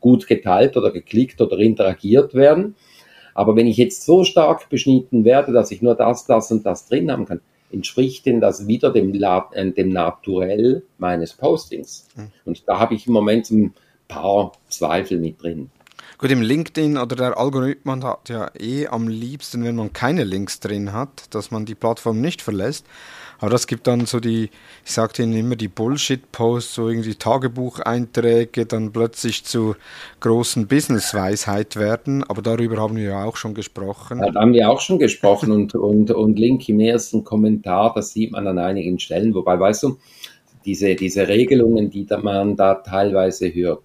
[0.00, 2.76] gut geteilt oder geklickt oder interagiert werden.
[3.38, 6.88] Aber wenn ich jetzt so stark beschnitten werde, dass ich nur das, das und das
[6.88, 12.08] drin haben kann, entspricht denn das wieder dem, äh, dem Naturell meines Postings?
[12.16, 12.32] Mhm.
[12.44, 13.74] Und da habe ich im Moment ein
[14.08, 15.70] paar Zweifel mit drin.
[16.16, 20.58] Gut, im LinkedIn oder der Algorithmus hat ja eh am liebsten, wenn man keine Links
[20.60, 22.86] drin hat, dass man die Plattform nicht verlässt.
[23.40, 24.50] Aber das gibt dann so die,
[24.84, 29.76] ich sagte Ihnen immer, die Bullshit-Posts, so irgendwie Tagebucheinträge, dann plötzlich zu
[30.18, 32.24] großen Business-Weisheit werden.
[32.24, 34.18] Aber darüber haben wir ja auch schon gesprochen.
[34.18, 38.12] Ja, da haben wir auch schon gesprochen und, und, und Link im ersten Kommentar, das
[38.12, 39.32] sieht man an einigen Stellen.
[39.34, 39.98] Wobei, weißt du,
[40.64, 43.84] diese, diese Regelungen, die man da teilweise hört.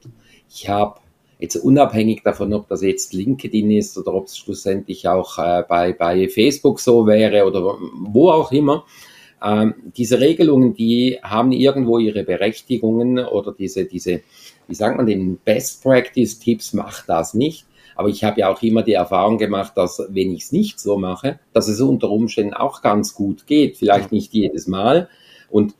[0.50, 1.00] Ich habe
[1.44, 5.92] jetzt unabhängig davon, ob das jetzt LinkedIn ist oder ob es schlussendlich auch äh, bei,
[5.92, 8.86] bei Facebook so wäre oder wo auch immer,
[9.44, 14.22] ähm, diese Regelungen, die haben irgendwo ihre Berechtigungen oder diese, diese,
[14.70, 17.66] wie sagt man, den Best Practice Tipps macht das nicht.
[17.98, 20.98] Aber ich habe ja auch immer die Erfahrung gemacht, dass wenn ich es nicht so
[20.98, 23.78] mache, dass es unter Umständen auch ganz gut geht.
[23.78, 25.10] Vielleicht nicht jedes Mal.
[25.52, 25.76] Und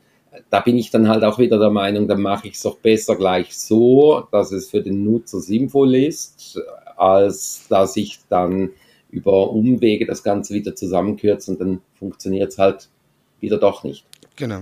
[0.54, 3.16] da bin ich dann halt auch wieder der Meinung, dann mache ich es doch besser
[3.16, 6.60] gleich so, dass es für den Nutzer sinnvoll ist,
[6.96, 8.70] als dass ich dann
[9.10, 12.88] über Umwege das Ganze wieder zusammenkürze und dann funktioniert es halt
[13.40, 14.06] wieder doch nicht.
[14.36, 14.60] Genau.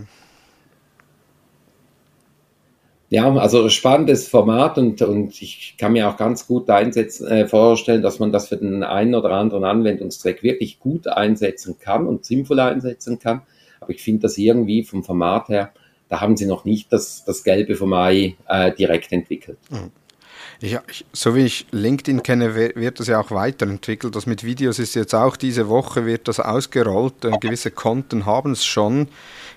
[3.11, 8.01] Ja, also spannendes Format und, und ich kann mir auch ganz gut einsetzen, äh, vorstellen,
[8.01, 12.61] dass man das für den einen oder anderen Anwendungszweck wirklich gut einsetzen kann und sinnvoll
[12.61, 13.43] einsetzen kann.
[13.79, 15.75] Aber ich finde das irgendwie vom Format her,
[16.12, 19.57] da haben sie noch nicht das, das Gelbe vom Ei äh, direkt entwickelt.
[19.70, 19.90] Mhm.
[20.61, 20.79] Ich,
[21.12, 24.14] so wie ich LinkedIn kenne, wird das ja auch weiterentwickelt.
[24.14, 27.25] Das mit Videos ist jetzt auch diese Woche wird das ausgerollt.
[27.25, 29.09] Äh, gewisse Konten haben es schon,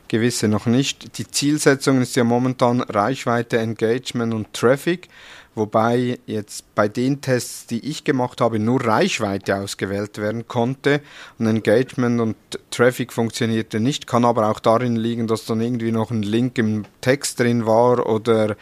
[0.07, 1.17] gewisse noch nicht.
[1.17, 5.09] Die Zielsetzung ist ja momentan Reichweite, Engagement und Traffic,
[5.55, 11.01] wobei jetzt bei den Tests, die ich gemacht habe, nur Reichweite ausgewählt werden konnte
[11.39, 12.35] und Engagement und
[12.71, 16.85] Traffic funktionierte nicht, kann aber auch darin liegen, dass dann irgendwie noch ein Link im
[17.01, 18.55] Text drin war oder äh,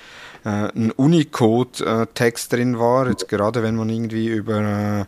[0.44, 4.62] ein Unicode-Text drin war, jetzt gerade wenn man irgendwie über
[5.02, 5.06] äh,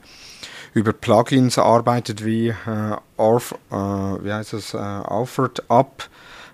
[0.75, 2.55] über Plugins arbeitet wie äh,
[3.17, 6.09] Orf, äh, wie heißt das, äh, Offered Up,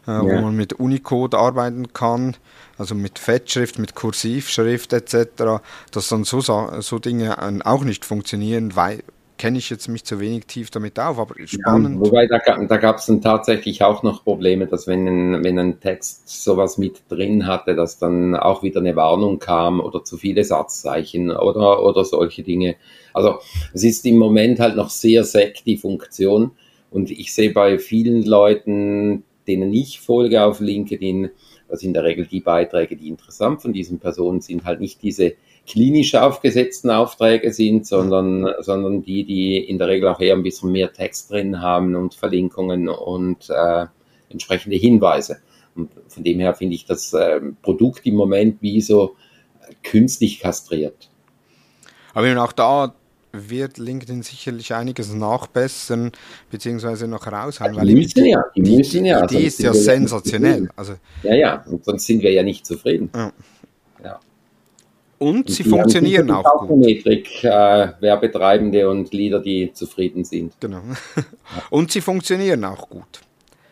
[0.08, 0.24] äh, ja.
[0.24, 2.36] wo man mit Unicode arbeiten kann,
[2.78, 5.62] also mit Fettschrift, mit Kursivschrift etc.,
[5.92, 9.04] dass dann so, so Dinge auch nicht funktionieren, weil
[9.42, 11.96] kenne ich jetzt mich zu wenig tief damit auf, aber spannend.
[11.96, 15.58] Ja, wobei da, da gab es dann tatsächlich auch noch Probleme, dass wenn ein, wenn
[15.58, 20.18] ein Text sowas mit drin hatte, dass dann auch wieder eine Warnung kam oder zu
[20.18, 22.76] viele Satzzeichen oder, oder solche Dinge.
[23.14, 23.40] Also
[23.74, 26.52] es ist im Moment halt noch sehr sec die Funktion
[26.92, 31.30] und ich sehe bei vielen Leuten, denen ich folge auf LinkedIn,
[31.68, 35.34] dass in der Regel die Beiträge, die interessant von diesen Personen sind, halt nicht diese
[35.66, 40.72] klinisch aufgesetzten Aufträge sind, sondern, sondern die, die in der Regel auch eher ein bisschen
[40.72, 43.86] mehr Text drin haben und Verlinkungen und äh,
[44.30, 45.38] entsprechende Hinweise.
[45.76, 49.16] Und von dem her finde ich das äh, Produkt im Moment wie so
[49.84, 51.10] künstlich kastriert.
[52.14, 52.94] Aber auch da
[53.32, 56.12] wird LinkedIn sicherlich einiges nachbessern
[56.50, 57.76] beziehungsweise noch raushauen.
[57.76, 59.26] Ja, die müssen ja, die, die müssen ja.
[59.26, 60.70] Die Idee ist ja sensationell.
[60.76, 63.10] Also, ja, ja, und sonst sind wir ja nicht zufrieden.
[63.14, 63.32] Ja.
[64.04, 64.20] ja.
[65.18, 66.80] Und, sie funktionieren auch gut.
[66.80, 70.54] Metrik, äh, Werbetreibende und Leader, die zufrieden sind.
[70.60, 70.82] Genau.
[71.70, 73.22] und sie funktionieren auch gut.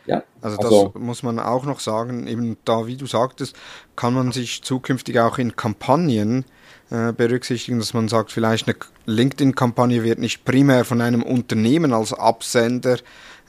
[0.09, 3.55] Ja, also das also, muss man auch noch sagen, eben da, wie du sagtest,
[3.95, 6.45] kann man sich zukünftig auch in Kampagnen
[6.89, 12.11] äh, berücksichtigen, dass man sagt, vielleicht eine LinkedIn-Kampagne wird nicht primär von einem Unternehmen als
[12.11, 12.97] Absender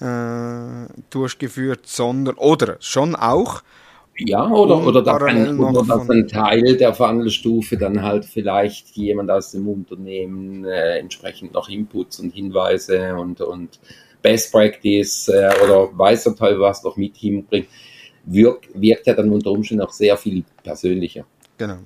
[0.01, 3.63] äh, durchgeführt, sondern oder schon auch.
[4.19, 9.31] Ja, oder, oder, dass ein, oder dass ein Teil der Funnelstufe dann halt vielleicht jemand
[9.31, 13.81] aus dem Unternehmen äh, entsprechend noch Inputs und Hinweise und, und
[14.23, 17.69] Best Practice äh, oder weiß der Teil was noch mit hinbringt,
[18.25, 21.25] wirkt, wirkt ja dann unter Umständen auch sehr viel persönlicher.
[21.59, 21.79] Genau.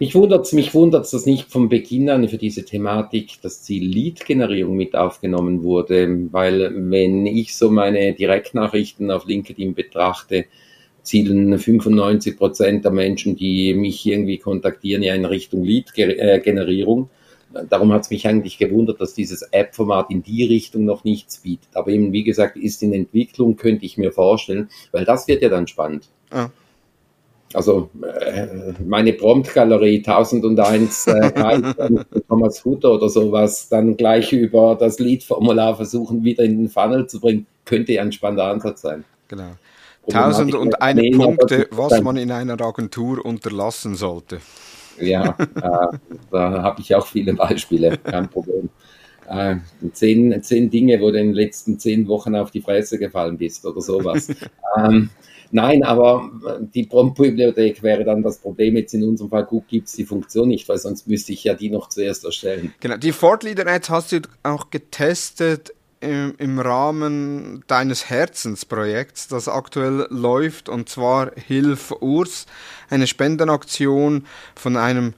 [0.00, 3.84] Mich wundert es, mich wundert's, dass nicht von Beginn an für diese Thematik das Ziel
[3.84, 10.46] Lead-Generierung mit aufgenommen wurde, weil wenn ich so meine Direktnachrichten auf LinkedIn betrachte,
[11.02, 17.10] zielen 95 Prozent der Menschen, die mich irgendwie kontaktieren, ja in Richtung Lead-Generierung.
[17.68, 21.68] Darum hat es mich eigentlich gewundert, dass dieses App-Format in die Richtung noch nichts bietet.
[21.74, 25.48] Aber eben, wie gesagt, ist in Entwicklung, könnte ich mir vorstellen, weil das wird ja
[25.48, 26.08] dann spannend.
[26.30, 26.48] Ah.
[27.52, 28.46] Also äh,
[28.86, 31.62] meine Prompt-Galerie 1001 äh,
[32.28, 37.18] Thomas Hutter oder sowas dann gleich über das Lead-Formular versuchen, wieder in den Funnel zu
[37.18, 39.04] bringen, könnte ja ein spannender Ansatz sein.
[39.26, 39.50] Genau.
[40.12, 44.40] 1001 Punkte, was man in einer Agentur unterlassen sollte.
[45.00, 45.98] Ja, äh,
[46.30, 48.68] da habe ich auch viele Beispiele, kein Problem.
[49.28, 49.56] Äh,
[49.92, 53.64] zehn, zehn Dinge, wo du in den letzten zehn Wochen auf die Fresse gefallen bist
[53.64, 54.28] oder sowas.
[54.76, 55.10] ähm,
[55.52, 56.30] Nein, aber
[56.74, 58.76] die Prompt-Bibliothek wäre dann das Problem.
[58.76, 61.54] Jetzt in unserem Fall gut gibt es die Funktion nicht, weil sonst müsste ich ja
[61.54, 62.72] die noch zuerst erstellen.
[62.78, 69.48] Genau, die Fort Leader Ads hast du auch getestet im, im Rahmen deines Herzensprojekts, das
[69.48, 72.46] aktuell läuft, und zwar Hilf Urs,
[72.88, 75.14] eine Spendenaktion von einem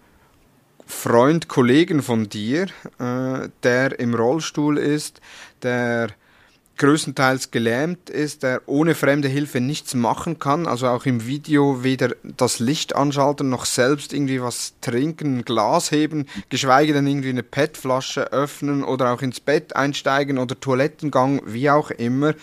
[0.86, 2.66] Freund, Kollegen von dir,
[2.98, 5.20] äh, der im Rollstuhl ist,
[5.62, 6.08] der
[6.82, 12.10] größtenteils gelähmt ist, der ohne fremde Hilfe nichts machen kann, also auch im Video weder
[12.36, 17.44] das Licht anschalten noch selbst irgendwie was trinken, ein Glas heben, geschweige denn irgendwie eine
[17.44, 22.34] PET-Flasche öffnen oder auch ins Bett einsteigen oder Toilettengang, wie auch immer.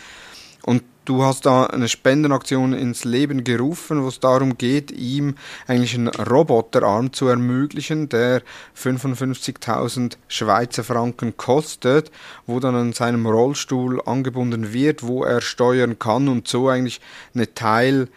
[0.64, 5.34] Und du hast da eine Spendenaktion ins Leben gerufen, wo es darum geht, ihm
[5.66, 8.44] eigentlich einen Roboterarm zu ermöglichen, der
[8.78, 12.12] 55.000 Schweizer Franken kostet,
[12.46, 17.02] wo dann an seinem Rollstuhl angebunden wird, wo er steuern kann und so eigentlich
[17.34, 18.08] eine Teil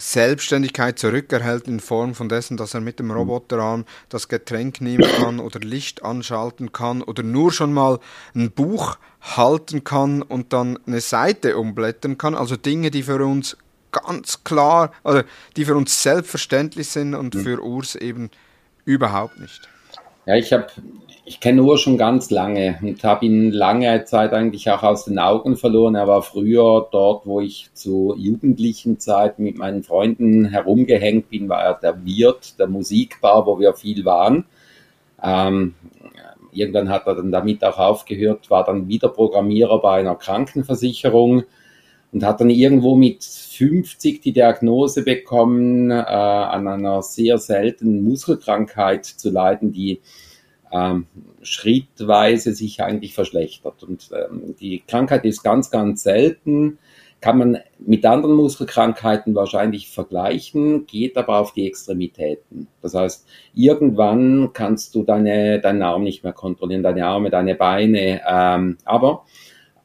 [0.00, 5.38] Selbstständigkeit zurückerhält in Form von dessen, dass er mit dem Roboterarm das Getränk nehmen kann
[5.40, 8.00] oder Licht anschalten kann oder nur schon mal
[8.34, 12.34] ein Buch halten kann und dann eine Seite umblättern kann.
[12.34, 13.58] Also Dinge, die für uns
[13.92, 15.24] ganz klar, oder
[15.56, 17.42] die für uns selbstverständlich sind und mhm.
[17.42, 18.30] für Urs eben
[18.84, 19.68] überhaupt nicht.
[20.30, 20.68] Ja, ich habe
[21.24, 25.18] ich kenne Ur schon ganz lange und habe ihn lange Zeit eigentlich auch aus den
[25.18, 25.96] Augen verloren.
[25.96, 31.64] Er war früher dort, wo ich zu jugendlichen Zeit mit meinen Freunden herumgehängt bin, war
[31.64, 34.44] er der Wirt, der Musikbar, wo wir viel waren.
[35.20, 35.74] Ähm,
[36.52, 41.42] irgendwann hat er dann damit auch aufgehört, war dann wieder Programmierer bei einer Krankenversicherung
[42.12, 49.04] und hat dann irgendwo mit 50 die Diagnose bekommen, äh, an einer sehr seltenen Muskelkrankheit
[49.04, 50.00] zu leiden, die
[50.72, 51.06] ähm,
[51.42, 53.82] schrittweise sich eigentlich verschlechtert.
[53.82, 56.78] Und ähm, die Krankheit ist ganz, ganz selten,
[57.20, 62.66] kann man mit anderen Muskelkrankheiten wahrscheinlich vergleichen, geht aber auf die Extremitäten.
[62.80, 68.22] Das heißt, irgendwann kannst du deine, deinen Arm nicht mehr kontrollieren, deine Arme, deine Beine,
[68.26, 69.24] ähm, aber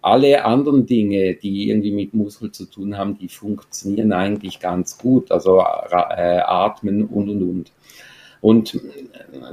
[0.05, 5.31] alle anderen Dinge, die irgendwie mit Muskel zu tun haben, die funktionieren eigentlich ganz gut.
[5.31, 7.71] Also äh, atmen und und und.
[8.39, 8.79] Und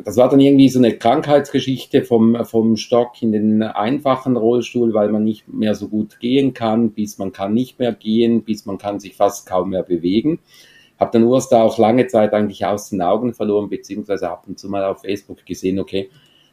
[0.05, 5.09] das war dann irgendwie so eine Krankheitsgeschichte vom, vom Stock in den einfachen Rollstuhl, weil
[5.09, 8.77] man nicht mehr so gut gehen kann, bis man kann nicht mehr gehen, bis man
[8.77, 10.41] kann sich fast kaum mehr bewegen.
[11.01, 14.59] Habe dann Urs da auch lange Zeit eigentlich aus den Augen verloren, beziehungsweise ab und
[14.59, 16.11] zu mal auf Facebook gesehen, okay,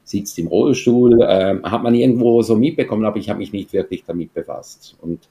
[0.10, 4.04] sitzt im Rollstuhl, äh, hat man irgendwo so mitbekommen, aber ich habe mich nicht wirklich
[4.06, 4.96] damit befasst.
[5.02, 5.30] Und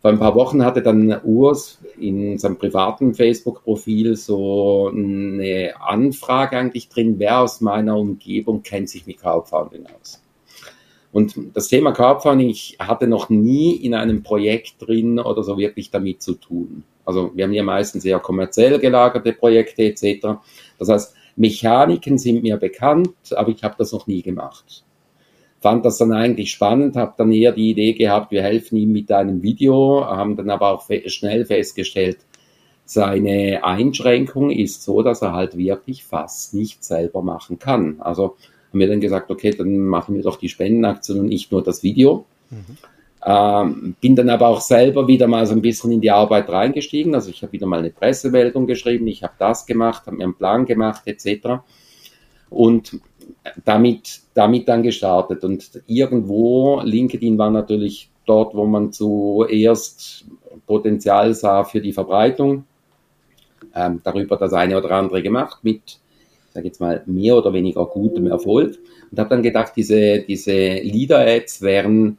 [0.00, 6.88] vor ein paar Wochen hatte dann Urs in seinem privaten Facebook-Profil so eine Anfrage eigentlich
[6.88, 10.22] drin, wer aus meiner Umgebung kennt sich mit Crowdfunding aus.
[11.12, 15.90] Und das Thema Crowdfunding, ich hatte noch nie in einem Projekt drin oder so wirklich
[15.90, 16.84] damit zu tun.
[17.04, 20.38] Also wir haben ja meistens eher kommerziell gelagerte Projekte etc.
[20.78, 24.84] Das heißt, Mechaniken sind mir bekannt, aber ich habe das noch nie gemacht
[25.66, 29.10] fand das dann eigentlich spannend, habe dann eher die Idee gehabt, wir helfen ihm mit
[29.10, 32.18] einem Video, haben dann aber auch schnell festgestellt,
[32.84, 37.96] seine Einschränkung ist so, dass er halt wirklich fast nicht selber machen kann.
[37.98, 38.36] Also
[38.70, 41.82] haben wir dann gesagt, okay, dann machen wir doch die Spendenaktion und nicht nur das
[41.82, 42.26] Video.
[42.50, 42.76] Mhm.
[43.28, 47.12] Ähm, bin dann aber auch selber wieder mal so ein bisschen in die Arbeit reingestiegen.
[47.12, 50.36] Also ich habe wieder mal eine Pressemeldung geschrieben, ich habe das gemacht, habe mir einen
[50.36, 51.64] Plan gemacht etc.
[52.48, 53.00] Und
[53.64, 55.42] damit, damit dann gestartet.
[55.42, 60.26] Und irgendwo, LinkedIn war natürlich dort, wo man zuerst
[60.64, 62.64] Potenzial sah für die Verbreitung.
[63.74, 65.98] Ähm, darüber das eine oder andere gemacht mit,
[66.54, 68.78] sage jetzt mal, mehr oder weniger gutem Erfolg.
[69.10, 72.18] Und habe dann gedacht, diese, diese Leader-Ads wären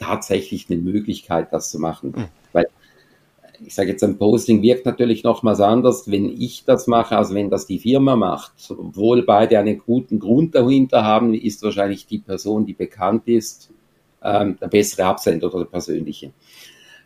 [0.00, 2.14] tatsächlich eine Möglichkeit, das zu machen.
[2.16, 2.28] Mhm
[3.64, 7.50] ich sage jetzt, ein Posting wirkt natürlich nochmals anders, wenn ich das mache, als wenn
[7.50, 8.52] das die Firma macht.
[8.70, 13.70] Obwohl beide einen guten Grund dahinter haben, ist wahrscheinlich die Person, die bekannt ist,
[14.22, 16.32] ähm, der bessere Absender oder der persönliche.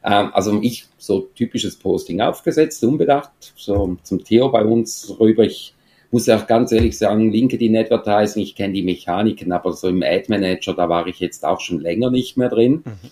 [0.04, 5.44] Ähm, also ich so typisches Posting aufgesetzt, unbedacht, so zum Theo bei uns rüber.
[5.44, 5.74] Ich
[6.14, 10.26] muss auch ganz ehrlich sagen, LinkedIn Advertising, ich kenne die Mechaniken, aber so im Ad
[10.28, 12.82] Manager, da war ich jetzt auch schon länger nicht mehr drin.
[12.84, 13.10] Mhm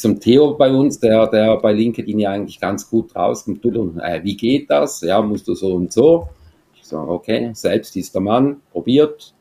[0.00, 3.64] so ein Theo bei uns, der, der bei LinkedIn ja eigentlich ganz gut rauskommt.
[3.64, 5.00] Du, äh, wie geht das?
[5.00, 6.28] Ja, musst du so und so.
[6.76, 9.34] Ich sage, okay, selbst ist der Mann, probiert.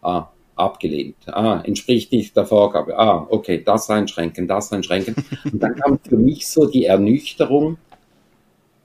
[0.00, 1.16] Ah, abgelehnt.
[1.26, 2.98] Ah, entspricht nicht der Vorgabe.
[2.98, 5.14] Ah, okay, das einschränken, das einschränken.
[5.52, 7.76] Und dann kam für mich so die Ernüchterung,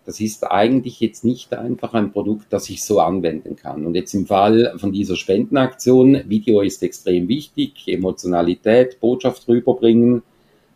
[0.06, 3.86] das ist eigentlich jetzt nicht einfach ein Produkt, das ich so anwenden kann.
[3.86, 10.24] Und jetzt im Fall von dieser Spendenaktion, Video ist extrem wichtig, Emotionalität, Botschaft rüberbringen,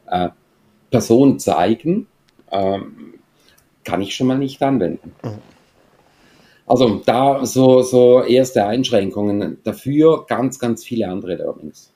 [0.07, 0.29] äh,
[0.89, 2.07] Person zeigen,
[2.51, 3.15] ähm,
[3.83, 5.13] kann ich schon mal nicht anwenden.
[5.23, 5.39] Mhm.
[6.65, 9.57] Also da so, so erste Einschränkungen.
[9.63, 11.93] Dafür ganz, ganz viele andere Learnings.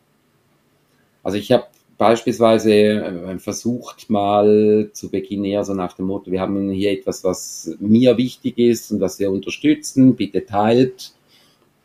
[1.24, 1.66] Also ich habe
[2.02, 7.24] beispielsweise äh, versucht mal zu Beginn eher so nach dem Motto, wir haben hier etwas,
[7.24, 11.14] was mir wichtig ist und was wir unterstützen, bitte teilt.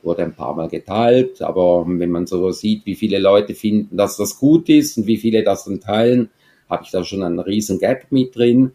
[0.02, 4.16] Wurde ein paar Mal geteilt, aber wenn man so sieht, wie viele Leute finden, dass
[4.16, 6.30] das gut ist und wie viele das dann teilen,
[6.70, 8.72] habe ich da schon einen riesen Gap mit drin.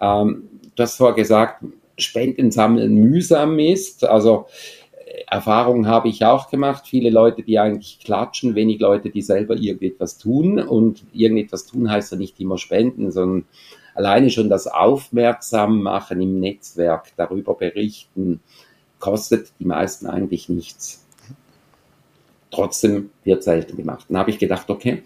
[0.00, 0.44] Ähm,
[0.76, 1.64] du hast vorher gesagt,
[1.98, 4.04] Spenden sammeln mühsam ist.
[4.04, 4.46] Also
[5.28, 6.86] Erfahrungen habe ich auch gemacht.
[6.86, 10.58] Viele Leute, die eigentlich klatschen, wenig Leute, die selber irgendetwas tun.
[10.58, 13.46] Und irgendetwas tun heißt ja nicht immer spenden, sondern
[13.94, 18.40] alleine schon das Aufmerksam machen im Netzwerk, darüber berichten,
[18.98, 21.04] kostet die meisten eigentlich nichts.
[22.50, 24.06] Trotzdem wird selten gemacht.
[24.08, 25.02] Dann habe ich gedacht, okay,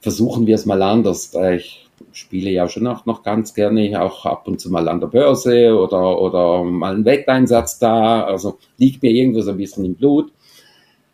[0.00, 1.34] versuchen wir es mal anders.
[1.34, 5.08] Ich spiele ja schon auch noch ganz gerne auch ab und zu mal an der
[5.08, 8.24] Börse oder, oder mal einen Wetteinsatz da.
[8.24, 10.32] Also liegt mir irgendwo so ein bisschen im Blut.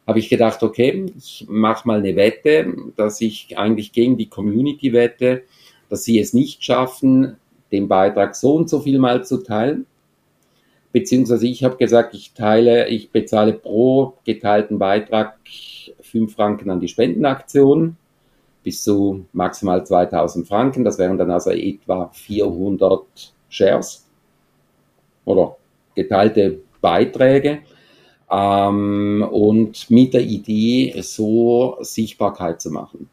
[0.07, 4.93] Habe ich gedacht, okay, ich mache mal eine Wette, dass ich eigentlich gegen die Community
[4.93, 5.43] wette,
[5.89, 7.37] dass sie es nicht schaffen,
[7.73, 9.87] den Beitrag so und so viel mal zu teilen.
[10.93, 15.39] Beziehungsweise ich habe gesagt, ich teile, ich bezahle pro geteilten Beitrag
[16.01, 17.97] 5 Franken an die Spendenaktion
[18.65, 20.85] bis zu maximal 2000 Franken.
[20.85, 23.03] Das wären dann also etwa 400
[23.49, 24.07] Shares
[25.25, 25.57] oder
[25.95, 27.61] geteilte Beiträge.
[28.31, 33.09] Ähm, und mit der Idee, so Sichtbarkeit zu machen.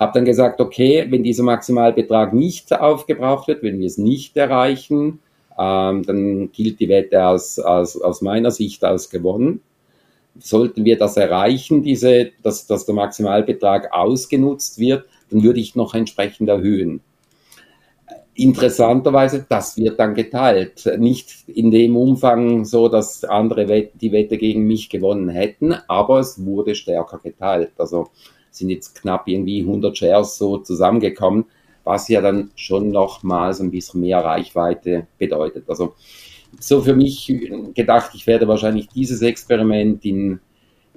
[0.00, 5.20] Habe dann gesagt, okay, wenn dieser Maximalbetrag nicht aufgebraucht wird, wenn wir es nicht erreichen,
[5.58, 9.60] ähm, dann gilt die Wette aus, aus, aus meiner Sicht als gewonnen
[10.40, 15.94] sollten wir das erreichen, diese, dass, dass der Maximalbetrag ausgenutzt wird, dann würde ich noch
[15.94, 17.00] entsprechend erhöhen.
[18.34, 20.84] Interessanterweise, das wird dann geteilt.
[20.98, 26.20] Nicht in dem Umfang so, dass andere Wette, die Wette gegen mich gewonnen hätten, aber
[26.20, 27.72] es wurde stärker geteilt.
[27.78, 28.08] Also
[28.50, 31.46] sind jetzt knapp irgendwie 100 Shares so zusammengekommen,
[31.84, 35.64] was ja dann schon nochmals ein bisschen mehr Reichweite bedeutet.
[35.68, 35.94] Also
[36.60, 37.32] so für mich
[37.74, 40.40] gedacht, ich werde wahrscheinlich dieses Experiment in,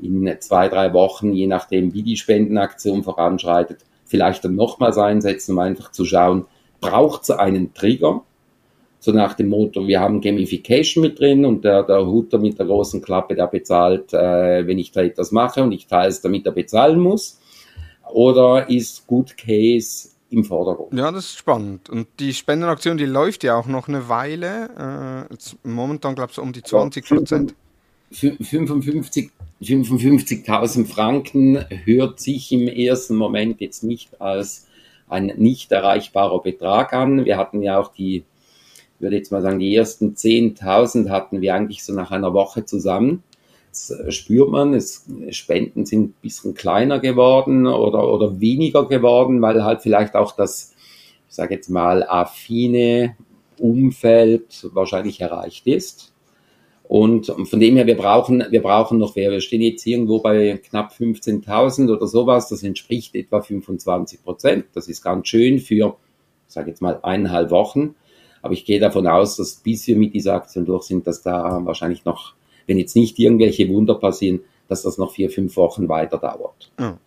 [0.01, 5.59] in zwei, drei Wochen, je nachdem, wie die Spendenaktion voranschreitet, vielleicht dann nochmals einsetzen, um
[5.59, 6.45] einfach zu schauen,
[6.81, 8.23] braucht es einen Trigger?
[9.01, 12.65] So nach dem Motto, wir haben Gamification mit drin und der, der Huter mit der
[12.65, 16.45] großen Klappe, der bezahlt, äh, wenn ich da etwas mache und ich teile es, damit
[16.45, 17.39] er bezahlen muss.
[18.11, 20.93] Oder ist Good Case im Vordergrund.
[20.93, 21.89] Ja, das ist spannend.
[21.89, 25.27] Und die Spendenaktion, die läuft ja auch noch eine Weile.
[25.31, 27.55] Äh, momentan, glaube ich, um die 20 Prozent.
[28.11, 34.67] 55 55.000 Franken hört sich im ersten Moment jetzt nicht als
[35.09, 37.25] ein nicht erreichbarer Betrag an.
[37.25, 41.55] Wir hatten ja auch die, ich würde jetzt mal sagen, die ersten 10.000 hatten wir
[41.55, 43.23] eigentlich so nach einer Woche zusammen.
[43.79, 49.41] Das äh, spürt man, es, Spenden sind ein bisschen kleiner geworden oder, oder weniger geworden,
[49.41, 50.73] weil halt vielleicht auch das,
[51.27, 53.15] ich sage jetzt mal, affine
[53.57, 56.13] Umfeld wahrscheinlich erreicht ist.
[56.83, 59.29] Und von dem her, wir brauchen, wir brauchen noch mehr.
[59.29, 62.49] Wir stehen jetzt irgendwo bei knapp 15.000 oder sowas.
[62.49, 64.65] Das entspricht etwa 25 Prozent.
[64.73, 65.97] Das ist ganz schön für,
[66.47, 67.93] ich sage jetzt mal, eineinhalb Wochen.
[68.41, 71.63] Aber ich gehe davon aus, dass bis wir mit dieser Aktion durch sind, dass da
[71.63, 72.33] wahrscheinlich noch
[72.69, 76.71] wenn jetzt nicht irgendwelche Wunder passieren, dass das noch vier, fünf Wochen weiter dauert.
[76.79, 76.97] Ja.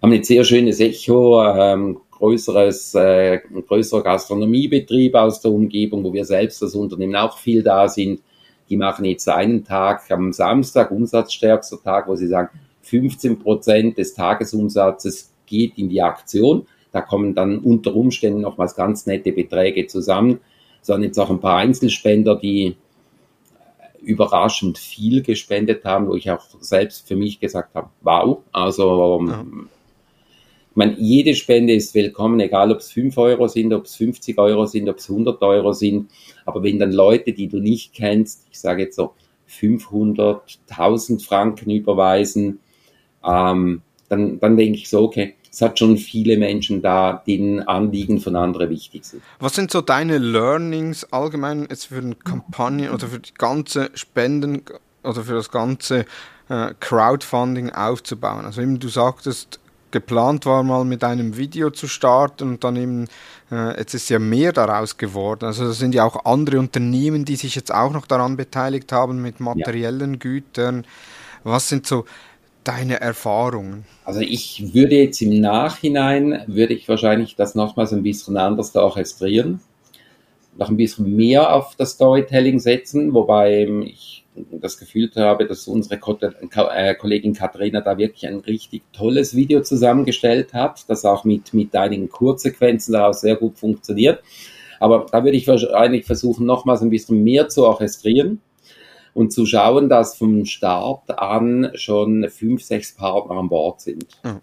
[0.00, 6.12] Haben ein sehr schönes Echo, ähm, größeres, äh, ein größerer Gastronomiebetrieb aus der Umgebung, wo
[6.12, 8.20] wir selbst das Unternehmen auch viel da sind.
[8.68, 12.48] Die machen jetzt einen Tag am Samstag, umsatzstärkster Tag, wo sie sagen,
[12.82, 16.66] 15 Prozent des Tagesumsatzes geht in die Aktion.
[16.92, 20.40] Da kommen dann unter Umständen nochmals ganz nette Beträge zusammen,
[20.82, 22.76] sondern jetzt auch ein paar Einzelspender, die
[24.06, 29.44] überraschend viel gespendet haben, wo ich auch selbst für mich gesagt habe, wow, also ja.
[30.70, 34.38] ich meine, jede Spende ist willkommen, egal ob es 5 Euro sind, ob es 50
[34.38, 36.10] Euro sind, ob es 100 Euro sind,
[36.44, 39.14] aber wenn dann Leute, die du nicht kennst, ich sage jetzt so
[39.46, 42.60] 500, 1000 Franken überweisen,
[43.24, 48.20] ähm, dann, dann denke ich so, okay, es hat schon viele Menschen da, denen Anliegen
[48.20, 49.22] von anderen wichtig sind.
[49.38, 54.64] Was sind so deine Learnings allgemein jetzt für eine Kampagne oder für die ganze Spenden
[55.02, 56.04] oder für das ganze
[56.50, 58.44] äh, Crowdfunding aufzubauen?
[58.44, 59.58] Also eben du sagtest,
[59.92, 63.08] geplant war mal mit einem Video zu starten und dann eben,
[63.50, 65.46] äh, jetzt ist ja mehr daraus geworden.
[65.46, 69.22] Also es sind ja auch andere Unternehmen, die sich jetzt auch noch daran beteiligt haben
[69.22, 70.18] mit materiellen ja.
[70.18, 70.86] Gütern.
[71.44, 72.04] Was sind so
[72.66, 73.84] deine Erfahrungen?
[74.04, 79.60] Also ich würde jetzt im Nachhinein, würde ich wahrscheinlich das nochmals ein bisschen anders orchestrieren,
[80.58, 85.98] noch ein bisschen mehr auf das Storytelling setzen, wobei ich das Gefühl habe, dass unsere
[85.98, 91.74] äh, Kollegin Katharina da wirklich ein richtig tolles Video zusammengestellt hat, das auch mit, mit
[91.74, 94.22] einigen Kurzsequenzen daraus sehr gut funktioniert.
[94.78, 98.42] Aber da würde ich wahrscheinlich versuchen, nochmals ein bisschen mehr zu orchestrieren
[99.16, 104.06] und zu schauen, dass vom Start an schon fünf, sechs Partner an Bord sind.
[104.22, 104.40] Mhm.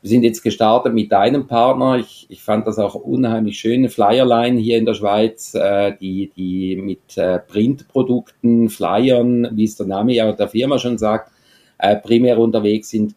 [0.00, 1.98] wir sind jetzt gestartet mit deinem Partner.
[1.98, 6.76] Ich, ich fand das auch unheimlich schöne Flyerline hier in der Schweiz, äh, die, die
[6.76, 11.30] mit äh, Printprodukten, Flyern, wie es der Name ja der Firma schon sagt,
[11.76, 13.14] äh, primär unterwegs sind.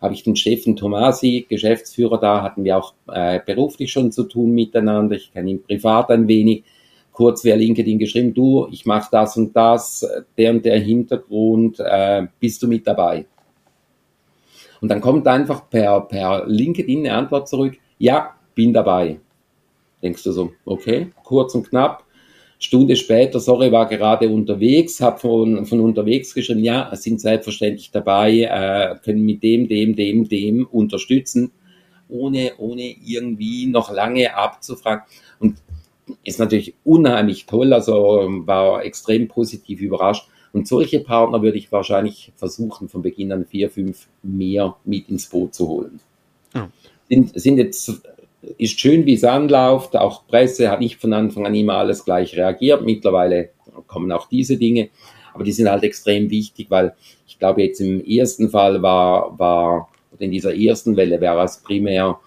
[0.00, 4.50] Habe ich den Steffen Tomasi, Geschäftsführer da, hatten wir auch äh, beruflich schon zu tun
[4.50, 5.14] miteinander.
[5.14, 6.64] Ich kenne ihn privat ein wenig.
[7.16, 10.06] Kurz via LinkedIn geschrieben, du, ich mache das und das,
[10.36, 13.24] der und der Hintergrund, äh, bist du mit dabei?
[14.82, 19.18] Und dann kommt einfach per, per LinkedIn eine Antwort zurück, ja, bin dabei.
[20.02, 22.04] Denkst du so, okay, kurz und knapp.
[22.58, 28.42] Stunde später, sorry, war gerade unterwegs, habe von, von unterwegs geschrieben, ja, sind selbstverständlich dabei,
[28.42, 31.50] äh, können mit dem, dem, dem, dem unterstützen,
[32.10, 35.04] ohne, ohne irgendwie noch lange abzufragen.
[35.40, 35.56] Und
[36.24, 40.28] ist natürlich unheimlich toll, also war extrem positiv überrascht.
[40.52, 45.26] Und solche Partner würde ich wahrscheinlich versuchen, von Beginn an vier, fünf mehr mit ins
[45.28, 46.00] Boot zu holen.
[46.54, 46.70] Ja.
[47.08, 47.92] Sind, sind jetzt,
[48.56, 49.96] ist schön, wie es anläuft.
[49.96, 52.82] Auch Presse hat nicht von Anfang an immer alles gleich reagiert.
[52.84, 53.50] Mittlerweile
[53.86, 54.88] kommen auch diese Dinge.
[55.34, 56.94] Aber die sind halt extrem wichtig, weil
[57.28, 61.58] ich glaube, jetzt im ersten Fall war, war, oder in dieser ersten Welle wäre es
[61.58, 62.18] primär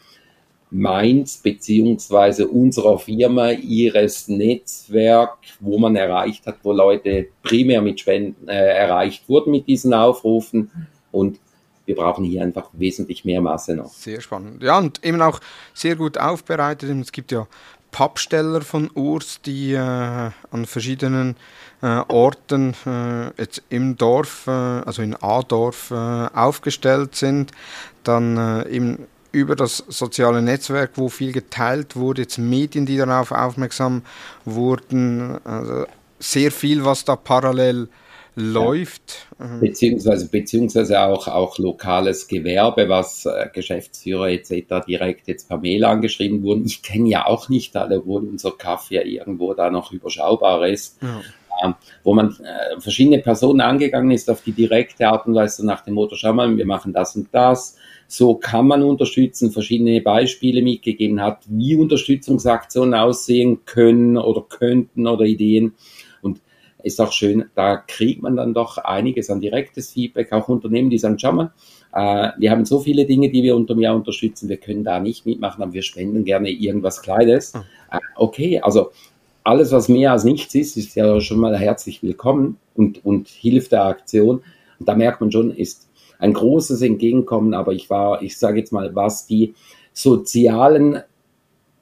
[0.72, 8.48] meins beziehungsweise unserer Firma, ihres Netzwerk, wo man erreicht hat, wo Leute primär mit Spenden
[8.48, 10.72] äh, erreicht wurden mit diesen Aufrufen
[11.12, 11.40] und
[11.86, 13.92] wir brauchen hier einfach wesentlich mehr Masse noch.
[13.92, 14.62] Sehr spannend.
[14.62, 15.40] Ja, und eben auch
[15.74, 16.92] sehr gut aufbereitet.
[17.02, 17.48] Es gibt ja
[17.90, 21.36] Pappsteller von Urs, die äh, an verschiedenen
[21.82, 27.54] äh, Orten äh, jetzt im Dorf, äh, also in A-Dorf, äh, aufgestellt sind.
[28.04, 33.32] Dann äh, eben über das soziale Netzwerk, wo viel geteilt wurde, jetzt Medien, die darauf
[33.32, 34.04] aufmerksam
[34.46, 35.86] wurden, also
[36.20, 37.88] sehr viel, was da parallel
[38.36, 39.28] läuft.
[39.40, 39.58] Ja.
[39.60, 44.86] Beziehungsweise, beziehungsweise auch, auch lokales Gewerbe, was äh, Geschäftsführer etc.
[44.88, 46.66] direkt jetzt per Mail angeschrieben wurden.
[46.66, 51.02] Ich kenne ja auch nicht alle, wo unser Kaffee ja irgendwo da noch überschaubar ist.
[51.02, 51.22] Ja.
[51.62, 55.82] Ähm, wo man äh, verschiedene Personen angegangen ist auf die direkte Art und Weise nach
[55.82, 57.76] dem Motto, schau mal, wir machen das und das
[58.12, 65.26] so kann man unterstützen, verschiedene Beispiele mitgegeben hat, wie Unterstützungsaktionen aussehen können oder könnten oder
[65.26, 65.74] Ideen.
[66.24, 66.42] Und
[66.82, 70.98] ist auch schön, da kriegt man dann doch einiges an direktes Feedback, auch Unternehmen, die
[70.98, 71.54] sagen, schau mal,
[71.94, 75.28] äh, wir haben so viele Dinge, die wir unter mir unterstützen, wir können da nicht
[75.28, 77.54] mitmachen, aber wir spenden gerne irgendwas Kleines.
[77.54, 77.60] Mhm.
[77.92, 78.90] Äh, okay, also
[79.44, 83.72] alles, was mehr als nichts ist, ist ja schon mal herzlich willkommen und, und hilft
[83.72, 84.42] der Aktion.
[84.80, 85.89] Und da merkt man schon, ist
[86.20, 89.56] ein großes Entgegenkommen, aber ich war, ich sage jetzt mal, was die
[89.94, 91.02] sozialen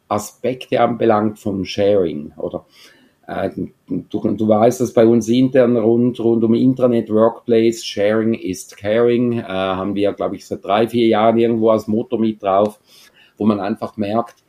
[0.07, 2.65] Aspekte anbelangt vom Sharing oder?
[3.27, 3.49] Äh,
[3.87, 9.39] du, du weißt, dass bei uns intern rund, rund um Intranet Workplace Sharing ist Caring,
[9.39, 12.79] äh, haben wir, glaube ich, seit drei, vier Jahren irgendwo als Motto mit drauf,
[13.37, 14.45] wo man einfach merkt,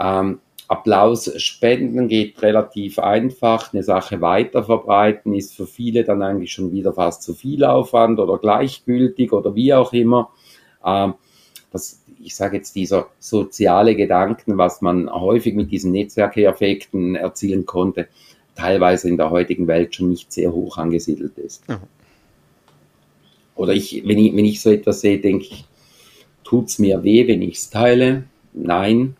[0.00, 3.72] ähm, Applaus spenden geht relativ einfach.
[3.72, 8.18] Eine Sache weiter verbreiten ist für viele dann eigentlich schon wieder fast zu viel Aufwand
[8.18, 10.30] oder gleichgültig oder wie auch immer.
[10.84, 11.14] Ähm,
[11.70, 18.08] das, ich sage jetzt, dieser soziale Gedanken, was man häufig mit diesen Netzwerkeffekten erzielen konnte,
[18.54, 21.68] teilweise in der heutigen Welt schon nicht sehr hoch angesiedelt ist.
[21.68, 21.78] Mhm.
[23.56, 25.64] Oder ich, wenn ich, wenn ich so etwas sehe, denke ich,
[26.42, 28.24] tut's mir weh, wenn ich es teile?
[28.52, 29.16] Nein,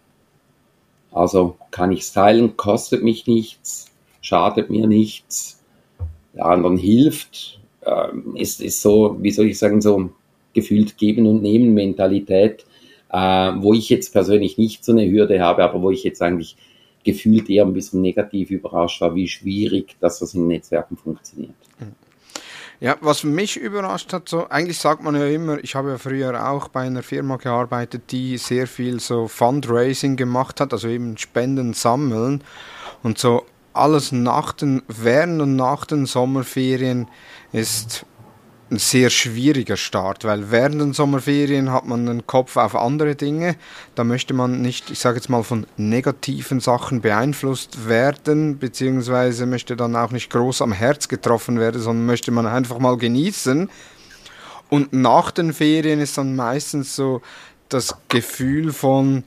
[1.14, 3.86] also kann ich es teilen, kostet mich nichts,
[4.20, 5.62] schadet mir nichts,
[6.34, 7.60] der anderen hilft.
[7.86, 10.10] Ähm, ist, ist so, wie soll ich sagen, so
[10.54, 12.64] gefühlt geben und nehmen Mentalität,
[13.12, 16.56] äh, wo ich jetzt persönlich nicht so eine Hürde habe, aber wo ich jetzt eigentlich
[17.04, 21.54] gefühlt eher ein bisschen negativ überrascht war, wie schwierig das, was in Netzwerken funktioniert.
[21.78, 21.92] Mhm.
[22.80, 26.48] Ja, was mich überrascht hat, so eigentlich sagt man ja immer, ich habe ja früher
[26.50, 31.72] auch bei einer Firma gearbeitet, die sehr viel so Fundraising gemacht hat, also eben Spenden
[31.72, 32.42] sammeln
[33.02, 37.08] und so alles nach den, während und nach den Sommerferien
[37.52, 38.06] ist
[38.70, 43.56] ein sehr schwieriger Start, weil während den Sommerferien hat man den Kopf auf andere Dinge.
[43.94, 49.76] Da möchte man nicht, ich sage jetzt mal, von negativen Sachen beeinflusst werden, beziehungsweise möchte
[49.76, 53.68] dann auch nicht groß am Herz getroffen werden, sondern möchte man einfach mal genießen.
[54.70, 57.20] Und nach den Ferien ist dann meistens so
[57.68, 59.24] das Gefühl von,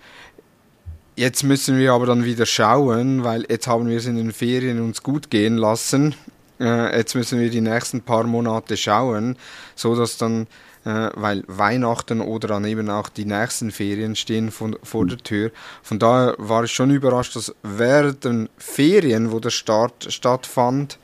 [1.16, 4.82] jetzt müssen wir aber dann wieder schauen, weil jetzt haben wir es in den Ferien
[4.82, 6.16] uns gut gehen lassen
[6.60, 9.38] äh, jetzt müssen wir die nächsten paar Monate schauen,
[9.76, 10.48] so dass dann,
[10.86, 15.52] äh, weil Weihnachten oder dann eben auch die nächsten Ferien stehen von, vor der Tür.
[15.84, 21.00] Von daher war ich schon überrascht, dass während den Ferien, wo der Start stattfand,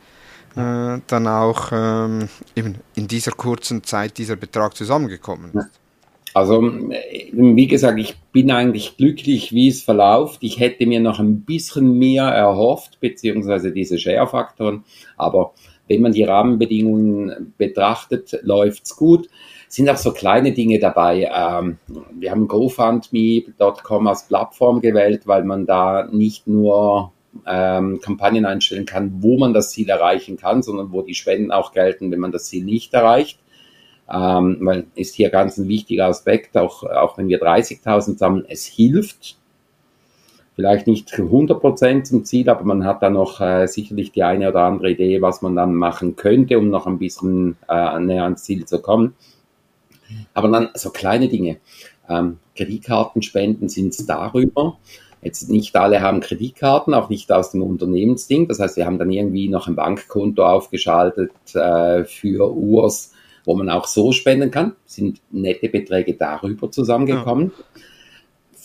[0.56, 5.83] äh, dann auch ähm, eben in dieser kurzen Zeit dieser Betrag zusammengekommen ist.
[6.34, 10.40] Also, wie gesagt, ich bin eigentlich glücklich, wie es verläuft.
[10.42, 14.84] Ich hätte mir noch ein bisschen mehr erhofft, beziehungsweise diese Share-Faktoren.
[15.16, 15.54] Aber
[15.88, 19.30] wenn man die Rahmenbedingungen betrachtet, läuft's gut.
[19.68, 21.30] Sind auch so kleine Dinge dabei.
[21.32, 21.78] Ähm,
[22.20, 27.12] wir haben GoFundMe.com als Plattform gewählt, weil man da nicht nur
[27.46, 31.74] ähm, Kampagnen einstellen kann, wo man das Ziel erreichen kann, sondern wo die Spenden auch
[31.74, 33.40] gelten, wenn man das Ziel nicht erreicht
[34.14, 38.66] ähm, weil ist hier ganz ein wichtiger Aspekt, auch, auch wenn wir 30.000 sammeln, es
[38.66, 39.38] hilft.
[40.56, 44.62] Vielleicht nicht 100% zum Ziel, aber man hat da noch äh, sicherlich die eine oder
[44.62, 48.66] andere Idee, was man dann machen könnte, um noch ein bisschen äh, näher ans Ziel
[48.66, 49.16] zu kommen.
[50.36, 51.58] Aber dann so kleine Dinge.
[52.08, 54.78] Ähm, Kreditkartenspenden sind es darüber.
[55.24, 58.48] Jetzt nicht alle haben Kreditkarten, auch nicht aus dem Unternehmensding.
[58.48, 63.13] Das heißt, wir haben dann irgendwie noch ein Bankkonto aufgeschaltet äh, für Urs,
[63.46, 64.76] wo man auch so spenden kann.
[64.86, 67.52] Sind nette Beträge darüber zusammengekommen.
[67.58, 67.82] Ja.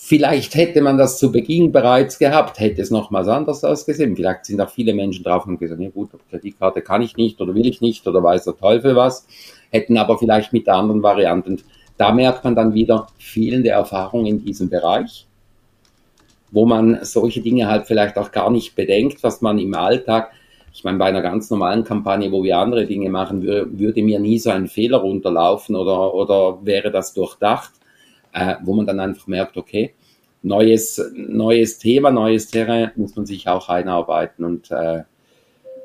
[0.09, 4.15] Vielleicht hätte man das zu Beginn bereits gehabt, hätte es nochmals anders ausgesehen.
[4.15, 7.53] Vielleicht sind auch viele Menschen drauf und gesagt, ja gut, Kreditkarte kann ich nicht oder
[7.53, 9.27] will ich nicht oder weiß der Teufel was.
[9.69, 11.61] Hätten aber vielleicht mit anderen Varianten.
[11.97, 15.27] Da merkt man dann wieder fehlende Erfahrung in diesem Bereich,
[16.49, 20.31] wo man solche Dinge halt vielleicht auch gar nicht bedenkt, was man im Alltag
[20.79, 24.39] ich meine, bei einer ganz normalen Kampagne, wo wir andere Dinge machen, würde mir nie
[24.39, 27.73] so ein Fehler runterlaufen oder, oder wäre das durchdacht,
[28.31, 29.93] äh, wo man dann einfach merkt, okay,
[30.41, 35.03] neues, neues Thema, neues Terrain muss man sich auch einarbeiten und äh,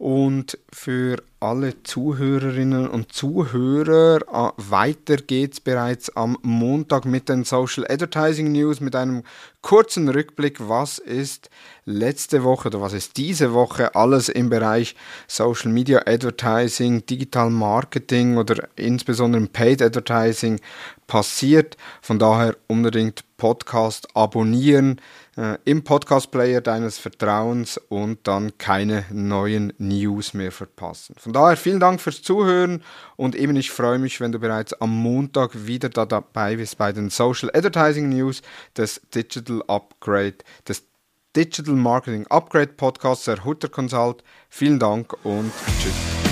[0.00, 7.84] Und für alle Zuhörerinnen und Zuhörer, ah, weiter geht's bereits am Montag mit den Social
[7.86, 9.24] Advertising News mit einem
[9.60, 11.50] kurzen Rückblick, was ist
[11.84, 14.96] letzte Woche oder was ist diese Woche alles im Bereich
[15.26, 20.60] Social Media Advertising, Digital Marketing oder insbesondere Paid Advertising
[21.08, 21.76] passiert.
[22.00, 24.98] Von daher unbedingt Podcast abonnieren
[25.36, 31.14] äh, im Podcast-Player deines Vertrauens und dann keine neuen News mehr verpassen.
[31.18, 32.82] Von daher vielen Dank fürs Zuhören
[33.16, 36.92] und eben ich freue mich, wenn du bereits am Montag wieder da dabei bist bei
[36.92, 38.42] den Social Advertising News
[38.76, 40.84] des Digital Upgrade, des
[41.36, 44.24] Digital Marketing Upgrade Podcasts der Hutter Consult.
[44.48, 46.29] Vielen Dank und tschüss.